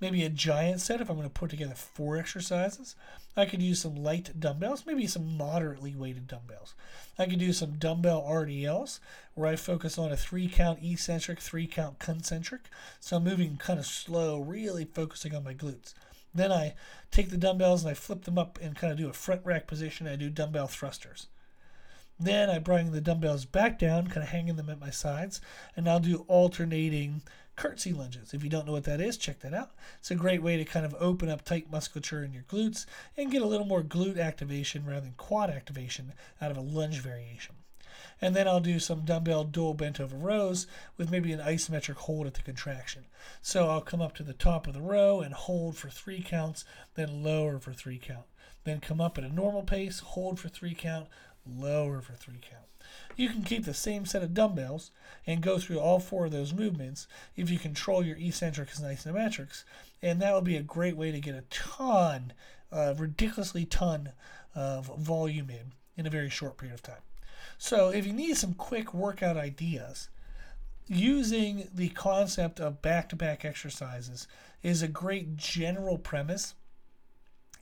maybe 0.00 0.24
a 0.24 0.28
giant 0.28 0.80
set 0.80 1.00
if 1.00 1.08
I'm 1.08 1.16
going 1.16 1.28
to 1.28 1.32
put 1.32 1.50
together 1.50 1.74
four 1.74 2.16
exercises. 2.16 2.96
I 3.36 3.44
could 3.44 3.62
use 3.62 3.80
some 3.80 3.96
light 3.96 4.38
dumbbells, 4.38 4.84
maybe 4.86 5.06
some 5.06 5.36
moderately 5.36 5.94
weighted 5.94 6.26
dumbbells. 6.26 6.74
I 7.18 7.26
could 7.26 7.38
do 7.38 7.52
some 7.52 7.78
dumbbell 7.78 8.22
RDLs 8.22 9.00
where 9.34 9.48
I 9.48 9.56
focus 9.56 9.98
on 9.98 10.12
a 10.12 10.16
three 10.16 10.48
count 10.48 10.80
eccentric, 10.82 11.40
three 11.40 11.66
count 11.66 11.98
concentric. 11.98 12.68
So 13.00 13.16
I'm 13.16 13.24
moving 13.24 13.56
kind 13.56 13.78
of 13.78 13.86
slow, 13.86 14.40
really 14.40 14.84
focusing 14.84 15.34
on 15.34 15.44
my 15.44 15.54
glutes. 15.54 15.94
Then 16.34 16.52
I 16.52 16.74
take 17.10 17.30
the 17.30 17.38
dumbbells 17.38 17.82
and 17.82 17.90
I 17.90 17.94
flip 17.94 18.24
them 18.24 18.38
up 18.38 18.58
and 18.60 18.76
kind 18.76 18.92
of 18.92 18.98
do 18.98 19.08
a 19.08 19.14
front 19.14 19.40
rack 19.44 19.66
position. 19.66 20.06
I 20.06 20.16
do 20.16 20.28
dumbbell 20.28 20.68
thrusters. 20.68 21.28
Then 22.18 22.48
I 22.48 22.58
bring 22.58 22.92
the 22.92 23.00
dumbbells 23.00 23.44
back 23.44 23.78
down, 23.78 24.08
kind 24.08 24.22
of 24.22 24.30
hanging 24.30 24.56
them 24.56 24.70
at 24.70 24.80
my 24.80 24.90
sides, 24.90 25.40
and 25.76 25.88
I'll 25.88 26.00
do 26.00 26.24
alternating 26.28 27.22
curtsy 27.56 27.92
lunges. 27.92 28.32
If 28.32 28.44
you 28.44 28.50
don't 28.50 28.66
know 28.66 28.72
what 28.72 28.84
that 28.84 29.00
is, 29.00 29.16
check 29.16 29.40
that 29.40 29.54
out. 29.54 29.72
It's 29.98 30.10
a 30.10 30.14
great 30.14 30.42
way 30.42 30.56
to 30.56 30.64
kind 30.64 30.86
of 30.86 30.94
open 30.98 31.28
up 31.28 31.44
tight 31.44 31.70
musculature 31.70 32.22
in 32.22 32.32
your 32.32 32.44
glutes 32.44 32.86
and 33.16 33.30
get 33.30 33.42
a 33.42 33.46
little 33.46 33.66
more 33.66 33.82
glute 33.82 34.18
activation 34.18 34.84
rather 34.86 35.00
than 35.00 35.14
quad 35.16 35.50
activation 35.50 36.12
out 36.40 36.50
of 36.50 36.56
a 36.56 36.62
lunge 36.62 37.00
variation. 37.00 37.56
And 38.20 38.34
then 38.34 38.46
I'll 38.48 38.60
do 38.60 38.78
some 38.78 39.04
dumbbell 39.04 39.44
dual 39.44 39.74
bent 39.74 40.00
over 40.00 40.16
rows 40.16 40.66
with 40.96 41.10
maybe 41.10 41.32
an 41.32 41.40
isometric 41.40 41.96
hold 41.96 42.26
at 42.26 42.34
the 42.34 42.42
contraction. 42.42 43.06
So 43.42 43.68
I'll 43.68 43.80
come 43.80 44.00
up 44.00 44.14
to 44.16 44.22
the 44.22 44.32
top 44.32 44.66
of 44.66 44.74
the 44.74 44.80
row 44.80 45.20
and 45.20 45.34
hold 45.34 45.76
for 45.76 45.88
three 45.88 46.22
counts, 46.22 46.64
then 46.94 47.22
lower 47.22 47.58
for 47.58 47.72
three 47.72 47.98
count. 47.98 48.26
Then 48.64 48.80
come 48.80 49.00
up 49.00 49.16
at 49.16 49.24
a 49.24 49.32
normal 49.32 49.62
pace, 49.62 50.00
hold 50.00 50.40
for 50.40 50.48
three 50.48 50.74
count, 50.74 51.08
lower 51.48 52.00
for 52.00 52.12
three 52.12 52.38
count. 52.40 52.64
You 53.16 53.30
can 53.30 53.42
keep 53.42 53.64
the 53.64 53.74
same 53.74 54.06
set 54.06 54.22
of 54.22 54.34
dumbbells 54.34 54.90
and 55.26 55.40
go 55.40 55.58
through 55.58 55.80
all 55.80 55.98
four 55.98 56.26
of 56.26 56.32
those 56.32 56.52
movements 56.52 57.08
if 57.34 57.50
you 57.50 57.58
control 57.58 58.04
your 58.04 58.16
eccentrics 58.16 58.78
and 58.78 58.86
isometrics, 58.86 59.64
and 60.02 60.20
that 60.20 60.34
would 60.34 60.44
be 60.44 60.56
a 60.56 60.62
great 60.62 60.96
way 60.96 61.10
to 61.10 61.20
get 61.20 61.34
a 61.34 61.44
ton, 61.50 62.32
uh, 62.70 62.94
ridiculously 62.96 63.64
ton 63.64 64.10
of 64.54 64.86
volume 64.98 65.50
in 65.50 65.72
in 65.96 66.06
a 66.06 66.10
very 66.10 66.28
short 66.28 66.58
period 66.58 66.74
of 66.74 66.82
time. 66.82 67.02
So 67.58 67.88
if 67.88 68.06
you 68.06 68.12
need 68.12 68.36
some 68.36 68.54
quick 68.54 68.92
workout 68.92 69.36
ideas, 69.36 70.08
using 70.86 71.68
the 71.74 71.88
concept 71.88 72.60
of 72.60 72.82
back-to-back 72.82 73.44
exercises 73.44 74.28
is 74.62 74.82
a 74.82 74.88
great 74.88 75.36
general 75.36 75.98
premise 75.98 76.54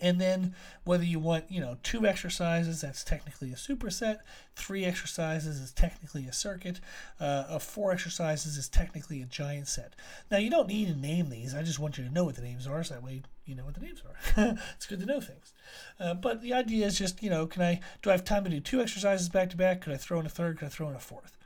and 0.04 0.20
then 0.20 0.54
whether 0.84 1.02
you 1.02 1.18
want, 1.18 1.50
you 1.50 1.62
know, 1.62 1.78
two 1.82 2.06
exercises, 2.06 2.82
that's 2.82 3.02
technically 3.02 3.50
a 3.52 3.56
superset. 3.56 4.18
Three 4.54 4.84
exercises 4.84 5.58
is 5.58 5.72
technically 5.72 6.26
a 6.26 6.32
circuit. 6.32 6.78
Uh, 7.18 7.44
a 7.48 7.58
four 7.58 7.90
exercises 7.90 8.58
is 8.58 8.68
technically 8.68 9.22
a 9.22 9.24
giant 9.24 9.66
set. 9.66 9.94
Now 10.30 10.36
you 10.36 10.50
don't 10.50 10.68
need 10.68 10.88
to 10.88 10.94
name 10.94 11.30
these. 11.30 11.54
I 11.54 11.62
just 11.62 11.78
want 11.78 11.96
you 11.96 12.04
to 12.04 12.12
know 12.12 12.24
what 12.24 12.36
the 12.36 12.42
names 12.42 12.66
are, 12.66 12.84
so 12.84 12.92
that 12.92 13.02
way 13.02 13.22
you 13.46 13.54
know 13.54 13.64
what 13.64 13.76
the 13.76 13.80
names 13.80 14.02
are. 14.06 14.58
it's 14.76 14.84
good 14.84 15.00
to 15.00 15.06
know 15.06 15.22
things. 15.22 15.54
Uh, 15.98 16.12
but 16.12 16.42
the 16.42 16.52
idea 16.52 16.84
is 16.84 16.98
just, 16.98 17.22
you 17.22 17.30
know, 17.30 17.46
can 17.46 17.62
I 17.62 17.80
do 18.02 18.10
I 18.10 18.12
have 18.12 18.24
time 18.24 18.44
to 18.44 18.50
do 18.50 18.60
two 18.60 18.82
exercises 18.82 19.30
back 19.30 19.48
to 19.50 19.56
back? 19.56 19.80
Could 19.80 19.94
I 19.94 19.96
throw 19.96 20.20
in 20.20 20.26
a 20.26 20.28
third? 20.28 20.58
Could 20.58 20.66
I 20.66 20.68
throw 20.68 20.90
in 20.90 20.96
a 20.96 21.00
fourth? 21.00 21.38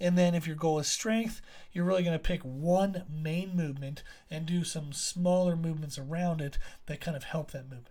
And 0.00 0.16
then 0.16 0.36
if 0.36 0.46
your 0.46 0.56
goal 0.56 0.78
is 0.78 0.86
strength, 0.86 1.40
you're 1.72 1.84
really 1.84 2.04
going 2.04 2.16
to 2.16 2.22
pick 2.22 2.42
one 2.42 3.04
main 3.08 3.56
movement 3.56 4.04
and 4.30 4.46
do 4.46 4.62
some 4.62 4.92
smaller 4.92 5.56
movements 5.56 5.98
around 5.98 6.40
it 6.40 6.58
that 6.86 7.00
kind 7.00 7.16
of 7.16 7.24
help 7.24 7.50
that 7.50 7.64
movement. 7.64 7.88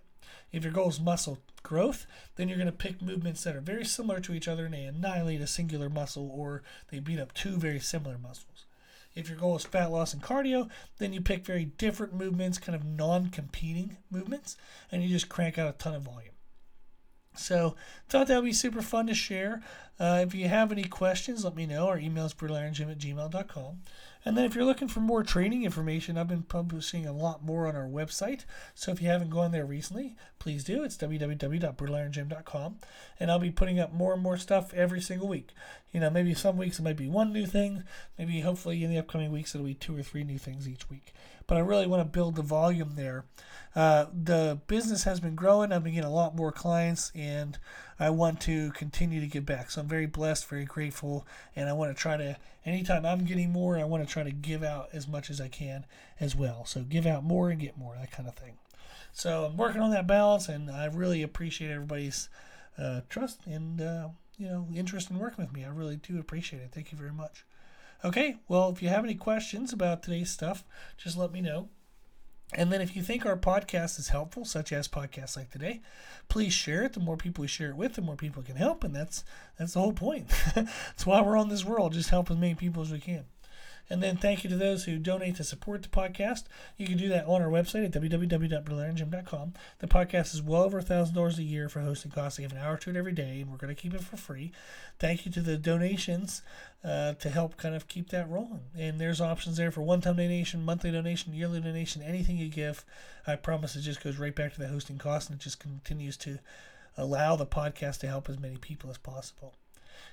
If 0.53 0.63
your 0.63 0.71
goal 0.71 0.87
is 0.87 0.99
muscle 1.01 1.39
growth, 1.63 2.05
then 2.35 2.47
you're 2.47 2.57
going 2.57 2.67
to 2.67 2.71
pick 2.71 3.01
movements 3.01 3.43
that 3.43 3.55
are 3.55 3.61
very 3.61 3.83
similar 3.83 4.19
to 4.21 4.33
each 4.33 4.47
other 4.47 4.65
and 4.65 4.73
they 4.73 4.83
annihilate 4.83 5.41
a 5.41 5.47
singular 5.47 5.89
muscle 5.89 6.29
or 6.31 6.61
they 6.91 6.99
beat 6.99 7.19
up 7.19 7.33
two 7.33 7.57
very 7.57 7.79
similar 7.79 8.17
muscles. 8.17 8.65
If 9.15 9.29
your 9.29 9.37
goal 9.37 9.55
is 9.55 9.65
fat 9.65 9.91
loss 9.91 10.13
and 10.13 10.23
cardio, 10.23 10.69
then 10.99 11.11
you 11.11 11.21
pick 11.21 11.45
very 11.45 11.65
different 11.65 12.13
movements, 12.13 12.57
kind 12.57 12.75
of 12.75 12.85
non 12.85 13.29
competing 13.29 13.97
movements, 14.09 14.57
and 14.91 15.03
you 15.03 15.09
just 15.09 15.29
crank 15.29 15.57
out 15.57 15.69
a 15.69 15.77
ton 15.77 15.95
of 15.95 16.03
volume. 16.03 16.33
So, 17.35 17.75
thought 18.09 18.27
that 18.27 18.37
would 18.37 18.45
be 18.45 18.53
super 18.53 18.81
fun 18.81 19.07
to 19.07 19.13
share. 19.15 19.61
Uh, 19.99 20.23
if 20.25 20.35
you 20.35 20.47
have 20.47 20.71
any 20.71 20.83
questions, 20.83 21.43
let 21.43 21.55
me 21.55 21.65
know. 21.65 21.87
Our 21.87 21.97
email 21.97 22.25
is 22.25 22.33
brutalirongym 22.33 22.91
at 22.91 22.99
gmail.com. 22.99 23.81
And 24.25 24.37
then 24.37 24.45
if 24.45 24.55
you're 24.55 24.63
looking 24.65 24.87
for 24.87 25.01
more 25.01 25.23
training 25.23 25.63
information, 25.63 26.17
I've 26.17 26.27
been 26.27 26.43
publishing 26.43 27.05
a 27.05 27.11
lot 27.11 27.43
more 27.43 27.67
on 27.67 27.75
our 27.75 27.87
website. 27.87 28.45
So 28.73 28.91
if 28.91 29.01
you 29.01 29.09
haven't 29.09 29.29
gone 29.29 29.51
there 29.51 29.65
recently, 29.65 30.15
please 30.39 30.63
do. 30.63 30.83
It's 30.83 30.97
www.brutalirongym.com. 30.97 32.77
And 33.19 33.31
I'll 33.31 33.39
be 33.39 33.51
putting 33.51 33.79
up 33.79 33.93
more 33.93 34.13
and 34.13 34.21
more 34.21 34.37
stuff 34.37 34.73
every 34.73 35.01
single 35.01 35.27
week. 35.27 35.51
You 35.91 35.99
know, 35.99 36.09
maybe 36.09 36.33
some 36.33 36.57
weeks 36.57 36.79
it 36.79 36.83
might 36.83 36.97
be 36.97 37.07
one 37.07 37.33
new 37.33 37.45
thing. 37.45 37.83
Maybe 38.17 38.39
hopefully 38.41 38.83
in 38.83 38.89
the 38.89 38.97
upcoming 38.97 39.31
weeks 39.31 39.53
it'll 39.53 39.67
be 39.67 39.73
two 39.73 39.97
or 39.97 40.03
three 40.03 40.23
new 40.23 40.39
things 40.39 40.67
each 40.67 40.89
week. 40.89 41.13
But 41.47 41.57
I 41.57 41.61
really 41.61 41.87
want 41.87 42.01
to 42.01 42.05
build 42.05 42.35
the 42.35 42.41
volume 42.41 42.93
there. 42.95 43.25
Uh, 43.75 44.05
the 44.13 44.59
business 44.67 45.03
has 45.03 45.19
been 45.19 45.35
growing. 45.35 45.71
I've 45.71 45.83
been 45.83 45.95
getting 45.95 46.09
a 46.09 46.13
lot 46.13 46.35
more 46.35 46.51
clients, 46.51 47.11
and 47.15 47.57
I 47.99 48.11
want 48.11 48.39
to 48.41 48.71
continue 48.71 49.19
to 49.19 49.27
give 49.27 49.45
back. 49.45 49.71
So 49.71 49.81
I'm 49.81 49.87
very 49.87 50.05
blessed, 50.05 50.47
very 50.47 50.65
grateful, 50.65 51.25
and 51.55 51.67
I 51.67 51.73
want 51.73 51.95
to 51.95 51.99
try 51.99 52.17
to, 52.17 52.37
anytime 52.65 53.05
I'm 53.05 53.25
getting 53.25 53.51
more, 53.51 53.77
I 53.77 53.83
want 53.83 54.07
to 54.07 54.11
try 54.11 54.23
to 54.23 54.31
give 54.31 54.63
out 54.63 54.89
as 54.93 55.07
much 55.07 55.29
as 55.29 55.41
I 55.41 55.47
can 55.47 55.85
as 56.19 56.35
well. 56.35 56.65
So 56.65 56.83
give 56.83 57.05
out 57.05 57.23
more 57.23 57.49
and 57.49 57.59
get 57.59 57.77
more, 57.77 57.95
that 57.99 58.11
kind 58.11 58.27
of 58.27 58.35
thing. 58.35 58.57
So 59.11 59.45
I'm 59.45 59.57
working 59.57 59.81
on 59.81 59.91
that 59.91 60.07
balance, 60.07 60.49
and 60.49 60.69
I 60.69 60.85
really 60.85 61.23
appreciate 61.23 61.71
everybody's 61.71 62.29
uh, 62.77 63.01
trust 63.09 63.45
and 63.45 63.79
uh, 63.81 64.09
you 64.37 64.47
know 64.47 64.67
interest 64.73 65.11
in 65.11 65.19
working 65.19 65.43
with 65.43 65.53
me. 65.53 65.63
I 65.63 65.69
really 65.69 65.97
do 65.97 66.19
appreciate 66.19 66.61
it. 66.61 66.71
Thank 66.71 66.91
you 66.91 66.97
very 66.97 67.13
much. 67.13 67.45
Okay, 68.05 68.35
well, 68.49 68.69
if 68.69 68.83
you 68.83 68.89
have 68.89 69.05
any 69.05 69.15
questions 69.15 69.71
about 69.71 70.03
today's 70.03 70.29
stuff, 70.29 70.65
just 70.97 71.17
let 71.17 71.31
me 71.31 71.39
know. 71.39 71.69
And 72.55 72.71
then 72.71 72.81
if 72.81 72.95
you 72.95 73.01
think 73.01 73.25
our 73.25 73.37
podcast 73.37 73.97
is 73.97 74.09
helpful, 74.09 74.43
such 74.43 74.73
as 74.73 74.87
podcasts 74.87 75.37
like 75.37 75.49
today, 75.49 75.81
please 76.27 76.53
share 76.53 76.83
it. 76.83 76.93
The 76.93 76.99
more 76.99 77.17
people 77.17 77.41
we 77.41 77.47
share 77.47 77.69
it 77.69 77.77
with, 77.77 77.93
the 77.93 78.01
more 78.01 78.17
people 78.17 78.43
can 78.43 78.57
help, 78.57 78.83
and 78.83 78.93
that's 78.93 79.23
that's 79.57 79.73
the 79.73 79.79
whole 79.79 79.93
point. 79.93 80.29
that's 80.53 81.05
why 81.05 81.21
we're 81.21 81.37
on 81.37 81.49
this 81.49 81.65
world, 81.65 81.93
just 81.93 82.09
help 82.09 82.29
as 82.29 82.37
many 82.37 82.55
people 82.55 82.81
as 82.81 82.91
we 82.91 82.99
can. 82.99 83.25
And 83.93 84.01
then 84.01 84.17
thank 84.17 84.43
you 84.43 84.49
to 84.49 84.55
those 84.55 84.85
who 84.85 84.97
donate 84.97 85.35
to 85.35 85.43
support 85.43 85.83
the 85.83 85.87
podcast. 85.87 86.45
You 86.77 86.87
can 86.87 86.97
do 86.97 87.09
that 87.09 87.27
on 87.27 87.43
our 87.43 87.47
website 87.47 87.85
at 87.85 87.91
www.brutalirongym.com. 87.91 89.53
The 89.77 89.87
podcast 89.87 90.33
is 90.33 90.41
well 90.41 90.63
over 90.63 90.81
$1,000 90.81 91.37
a 91.37 91.43
year 91.43 91.69
for 91.69 91.81
hosting 91.81 92.09
costs. 92.09 92.39
I 92.39 92.41
give 92.41 92.53
an 92.53 92.57
hour 92.57 92.75
to 92.77 92.89
it 92.89 92.95
every 92.95 93.11
day, 93.11 93.41
and 93.41 93.51
we're 93.51 93.57
going 93.57 93.73
to 93.73 93.79
keep 93.79 93.93
it 93.93 94.01
for 94.01 94.17
free. 94.17 94.51
Thank 94.97 95.27
you 95.27 95.31
to 95.33 95.41
the 95.41 95.57
donations 95.57 96.41
uh, 96.83 97.13
to 97.13 97.29
help 97.29 97.55
kind 97.57 97.75
of 97.75 97.87
keep 97.87 98.09
that 98.09 98.27
rolling. 98.27 98.63
And 98.75 98.99
there's 98.99 99.21
options 99.21 99.57
there 99.57 99.69
for 99.69 99.83
one-time 99.83 100.15
donation, 100.15 100.65
monthly 100.65 100.91
donation, 100.91 101.35
yearly 101.35 101.61
donation, 101.61 102.01
anything 102.01 102.37
you 102.37 102.49
give. 102.49 102.83
I 103.27 103.35
promise 103.35 103.75
it 103.75 103.81
just 103.81 104.03
goes 104.03 104.17
right 104.17 104.35
back 104.35 104.55
to 104.55 104.59
the 104.59 104.69
hosting 104.69 104.97
costs 104.97 105.29
and 105.29 105.39
it 105.39 105.43
just 105.43 105.59
continues 105.59 106.17
to 106.17 106.39
allow 106.97 107.35
the 107.35 107.45
podcast 107.45 107.99
to 107.99 108.07
help 108.07 108.27
as 108.27 108.39
many 108.39 108.57
people 108.57 108.89
as 108.89 108.97
possible. 108.97 109.53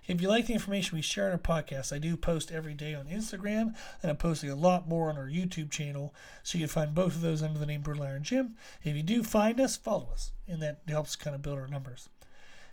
If 0.06 0.20
you 0.20 0.28
like 0.28 0.46
the 0.46 0.54
information 0.54 0.96
we 0.96 1.02
share 1.02 1.26
in 1.26 1.32
our 1.32 1.38
podcast, 1.38 1.92
I 1.92 1.98
do 1.98 2.16
post 2.16 2.50
every 2.50 2.74
day 2.74 2.94
on 2.94 3.06
Instagram, 3.06 3.74
and 4.02 4.10
I'm 4.10 4.16
posting 4.16 4.50
a 4.50 4.56
lot 4.56 4.88
more 4.88 5.10
on 5.10 5.16
our 5.16 5.28
YouTube 5.28 5.70
channel. 5.70 6.14
So 6.42 6.58
you 6.58 6.66
can 6.66 6.72
find 6.72 6.94
both 6.94 7.14
of 7.14 7.20
those 7.20 7.42
under 7.42 7.58
the 7.58 7.66
name 7.66 7.82
Brutal 7.82 8.04
Iron 8.04 8.22
Gym. 8.22 8.56
If 8.82 8.96
you 8.96 9.02
do 9.02 9.22
find 9.22 9.60
us, 9.60 9.76
follow 9.76 10.08
us, 10.12 10.32
and 10.48 10.60
that 10.62 10.80
helps 10.88 11.16
kind 11.16 11.34
of 11.34 11.42
build 11.42 11.58
our 11.58 11.68
numbers. 11.68 12.08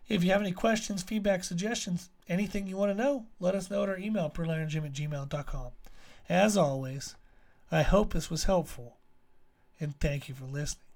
If 0.08 0.24
you 0.24 0.32
have 0.32 0.42
any 0.42 0.54
questions, 0.54 1.04
feedback, 1.04 1.44
suggestions, 1.44 2.10
anything 2.30 2.66
you 2.66 2.78
want 2.78 2.92
to 2.92 3.04
know, 3.04 3.26
let 3.40 3.56
us 3.56 3.70
know 3.70 3.84
at 3.84 3.90
our 3.90 3.98
email, 3.98 4.30
brutalirongym 4.30 4.86
at 4.86 4.94
gmail.com. 4.94 5.72
As 6.30 6.58
always, 6.58 7.16
I 7.72 7.82
hope 7.82 8.14
this 8.14 8.30
was 8.30 8.46
helpful, 8.46 8.98
and 9.80 10.00
thank 10.00 10.30
you 10.30 10.36
for 10.36 10.46
listening. 10.46 10.87